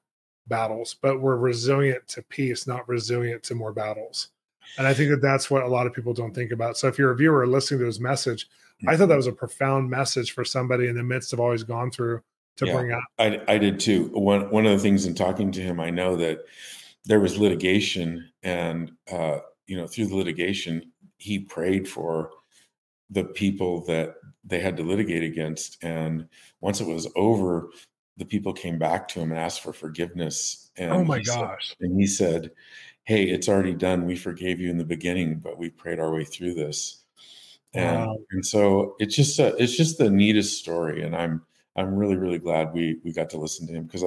battles, 0.47 0.95
but 1.01 1.19
we're 1.19 1.35
resilient 1.35 2.07
to 2.07 2.21
peace, 2.21 2.67
not 2.67 2.87
resilient 2.87 3.43
to 3.43 3.55
more 3.55 3.73
battles. 3.73 4.29
And 4.77 4.87
I 4.87 4.93
think 4.93 5.09
that 5.11 5.21
that's 5.21 5.49
what 5.51 5.63
a 5.63 5.67
lot 5.67 5.87
of 5.87 5.93
people 5.93 6.13
don't 6.13 6.33
think 6.33 6.51
about. 6.51 6.77
So 6.77 6.87
if 6.87 6.97
you're 6.97 7.11
a 7.11 7.15
viewer 7.15 7.45
listening 7.47 7.79
to 7.81 7.85
this 7.85 7.99
message, 7.99 8.47
I 8.87 8.97
thought 8.97 9.07
that 9.09 9.15
was 9.15 9.27
a 9.27 9.31
profound 9.31 9.89
message 9.89 10.31
for 10.33 10.43
somebody 10.43 10.87
in 10.87 10.95
the 10.95 11.03
midst 11.03 11.31
of 11.33 11.39
always 11.39 11.63
gone 11.63 11.89
through 11.91 12.21
to 12.57 12.65
Yeah. 12.65 12.73
bring 12.73 12.91
up. 12.91 13.03
I, 13.17 13.41
I 13.47 13.57
did 13.57 13.79
too. 13.79 14.09
One 14.13 14.49
one 14.51 14.65
of 14.65 14.71
the 14.73 14.79
things 14.79 15.05
in 15.05 15.15
talking 15.15 15.51
to 15.53 15.61
him, 15.61 15.79
I 15.79 15.89
know 15.89 16.15
that 16.17 16.39
there 17.05 17.19
was 17.19 17.37
litigation, 17.37 18.29
and 18.43 18.91
uh, 19.11 19.39
you 19.67 19.77
know, 19.77 19.87
through 19.87 20.07
the 20.07 20.15
litigation, 20.15 20.91
he 21.17 21.39
prayed 21.39 21.87
for 21.87 22.31
the 23.09 23.23
people 23.23 23.85
that 23.85 24.15
they 24.43 24.59
had 24.59 24.75
to 24.77 24.83
litigate 24.83 25.23
against. 25.23 25.77
And 25.83 26.27
once 26.61 26.81
it 26.81 26.87
was 26.87 27.07
over, 27.15 27.69
the 28.17 28.25
people 28.25 28.53
came 28.53 28.77
back 28.77 29.07
to 29.09 29.19
him 29.21 29.31
and 29.31 29.39
asked 29.39 29.61
for 29.61 29.71
forgiveness. 29.73 30.69
And 30.77 30.91
Oh 30.91 31.03
my 31.03 31.19
he 31.19 31.23
said- 31.25 31.35
gosh. 31.39 31.75
and 31.79 31.99
he 31.99 32.07
said, 32.07 32.51
"Hey, 33.03 33.23
it's 33.25 33.49
already 33.49 33.73
done. 33.73 34.05
We 34.05 34.15
forgave 34.15 34.59
you 34.59 34.69
in 34.69 34.77
the 34.77 34.85
beginning, 34.85 35.39
but 35.39 35.57
we 35.57 35.69
prayed 35.69 35.99
our 35.99 36.11
way 36.13 36.23
through 36.23 36.53
this." 36.55 37.03
And 37.73 38.07
Wow. 38.07 38.17
and 38.31 38.45
so 38.45 38.95
it's 38.99 39.15
just 39.15 39.39
a, 39.39 39.55
it's 39.57 39.75
just 39.75 39.97
the 39.97 40.09
neatest 40.09 40.59
story, 40.59 41.03
and 41.03 41.15
I'm 41.15 41.41
I'm 41.75 41.95
really 41.95 42.15
really 42.17 42.39
glad 42.39 42.73
we 42.73 42.99
we 43.03 43.11
got 43.11 43.29
to 43.31 43.37
listen 43.37 43.67
to 43.67 43.73
him 43.73 43.85
because 43.85 44.03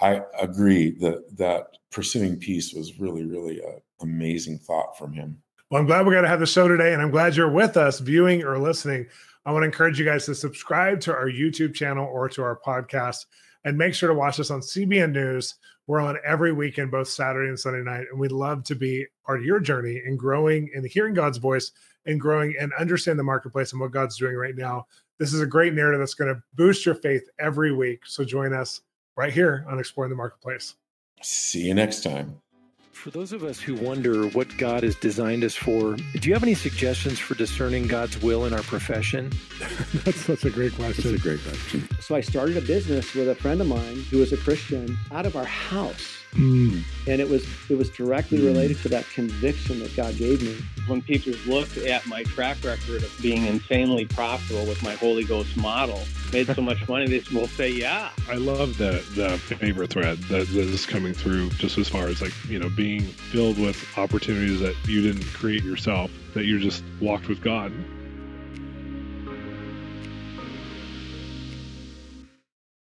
I, 0.00 0.16
I 0.16 0.22
agree 0.40 0.90
that 1.00 1.36
that 1.36 1.76
pursuing 1.90 2.36
peace 2.38 2.72
was 2.72 2.98
really 2.98 3.24
really 3.26 3.60
a 3.60 3.80
amazing 4.02 4.58
thought 4.58 4.96
from 4.96 5.12
him. 5.12 5.42
Well, 5.70 5.80
I'm 5.80 5.86
glad 5.86 6.06
we 6.06 6.14
got 6.14 6.22
to 6.22 6.28
have 6.28 6.40
the 6.40 6.46
show 6.46 6.66
today, 6.66 6.94
and 6.94 7.02
I'm 7.02 7.10
glad 7.10 7.36
you're 7.36 7.50
with 7.50 7.76
us, 7.76 8.00
viewing 8.00 8.42
or 8.42 8.58
listening. 8.58 9.06
I 9.46 9.52
want 9.52 9.62
to 9.62 9.66
encourage 9.66 9.98
you 9.98 10.04
guys 10.04 10.26
to 10.26 10.34
subscribe 10.34 11.00
to 11.00 11.14
our 11.14 11.28
YouTube 11.28 11.74
channel 11.74 12.06
or 12.06 12.28
to 12.30 12.42
our 12.42 12.58
podcast, 12.58 13.26
and 13.64 13.76
make 13.76 13.94
sure 13.94 14.08
to 14.08 14.14
watch 14.14 14.40
us 14.40 14.50
on 14.50 14.60
CBN 14.60 15.12
News. 15.12 15.54
We're 15.86 16.00
on 16.00 16.18
every 16.24 16.52
weekend, 16.52 16.90
both 16.90 17.08
Saturday 17.08 17.48
and 17.48 17.58
Sunday 17.58 17.82
night, 17.82 18.06
and 18.10 18.18
we'd 18.18 18.32
love 18.32 18.64
to 18.64 18.74
be 18.74 19.06
part 19.26 19.40
of 19.40 19.44
your 19.44 19.60
journey 19.60 20.00
in 20.04 20.16
growing 20.16 20.70
and 20.74 20.86
hearing 20.86 21.14
God's 21.14 21.38
voice 21.38 21.72
and 22.06 22.20
growing 22.20 22.54
and 22.60 22.72
understand 22.78 23.18
the 23.18 23.24
marketplace 23.24 23.72
and 23.72 23.80
what 23.80 23.90
God's 23.90 24.16
doing 24.16 24.36
right 24.36 24.56
now. 24.56 24.86
This 25.18 25.34
is 25.34 25.40
a 25.40 25.46
great 25.46 25.74
narrative 25.74 26.00
that's 26.00 26.14
going 26.14 26.34
to 26.34 26.42
boost 26.54 26.86
your 26.86 26.94
faith 26.94 27.28
every 27.38 27.72
week. 27.72 28.02
So 28.06 28.24
join 28.24 28.52
us 28.52 28.80
right 29.16 29.32
here 29.32 29.66
on 29.68 29.78
Exploring 29.78 30.10
the 30.10 30.16
Marketplace. 30.16 30.76
See 31.22 31.66
you 31.66 31.74
next 31.74 32.02
time. 32.02 32.40
For 33.00 33.08
those 33.08 33.32
of 33.32 33.44
us 33.44 33.58
who 33.58 33.76
wonder 33.76 34.26
what 34.26 34.54
God 34.58 34.82
has 34.82 34.94
designed 34.94 35.42
us 35.42 35.54
for, 35.54 35.96
do 35.96 36.28
you 36.28 36.34
have 36.34 36.42
any 36.42 36.52
suggestions 36.52 37.18
for 37.18 37.34
discerning 37.34 37.86
God's 37.86 38.20
will 38.20 38.44
in 38.44 38.52
our 38.52 38.60
profession? 38.60 39.32
That's 40.04 40.20
such 40.20 40.44
a 40.44 40.50
great 40.50 40.74
question. 40.74 41.10
That's 41.10 41.24
a 41.24 41.26
great 41.26 41.42
question. 41.42 41.88
So 42.00 42.14
I 42.14 42.20
started 42.20 42.58
a 42.58 42.60
business 42.60 43.14
with 43.14 43.30
a 43.30 43.34
friend 43.34 43.58
of 43.62 43.68
mine 43.68 44.04
who 44.10 44.18
was 44.18 44.34
a 44.34 44.36
Christian 44.36 44.98
out 45.12 45.24
of 45.24 45.34
our 45.34 45.46
house. 45.46 46.19
Mm. 46.32 46.82
And 47.06 47.20
it 47.20 47.28
was 47.28 47.44
it 47.68 47.76
was 47.76 47.90
directly 47.90 48.40
related 48.40 48.78
to 48.82 48.88
that 48.90 49.04
conviction 49.10 49.80
that 49.80 49.94
God 49.96 50.16
gave 50.16 50.42
me. 50.42 50.56
when 50.86 51.02
people 51.02 51.32
look 51.46 51.76
at 51.76 52.06
my 52.06 52.22
track 52.24 52.58
record 52.64 53.02
of 53.02 53.12
being 53.20 53.46
insanely 53.46 54.06
profitable 54.06 54.64
with 54.66 54.82
my 54.82 54.94
Holy 54.94 55.24
Ghost 55.24 55.56
model, 55.56 56.02
made 56.32 56.46
so 56.54 56.62
much 56.62 56.86
money, 56.88 57.06
they 57.08 57.22
will 57.34 57.48
say, 57.48 57.70
"Yeah, 57.70 58.10
I 58.28 58.36
love 58.36 58.78
the 58.78 59.04
the 59.14 59.38
favor 59.38 59.86
thread 59.86 60.18
that, 60.24 60.46
that 60.48 60.56
is 60.56 60.86
coming 60.86 61.14
through 61.14 61.50
just 61.50 61.78
as 61.78 61.88
far 61.88 62.06
as 62.06 62.22
like, 62.22 62.32
you 62.48 62.58
know, 62.58 62.68
being 62.68 63.02
filled 63.02 63.58
with 63.58 63.84
opportunities 63.98 64.60
that 64.60 64.76
you 64.86 65.02
didn't 65.02 65.26
create 65.32 65.64
yourself, 65.64 66.10
that 66.34 66.44
you 66.44 66.60
just 66.60 66.84
walked 67.00 67.28
with 67.28 67.40
God 67.40 67.72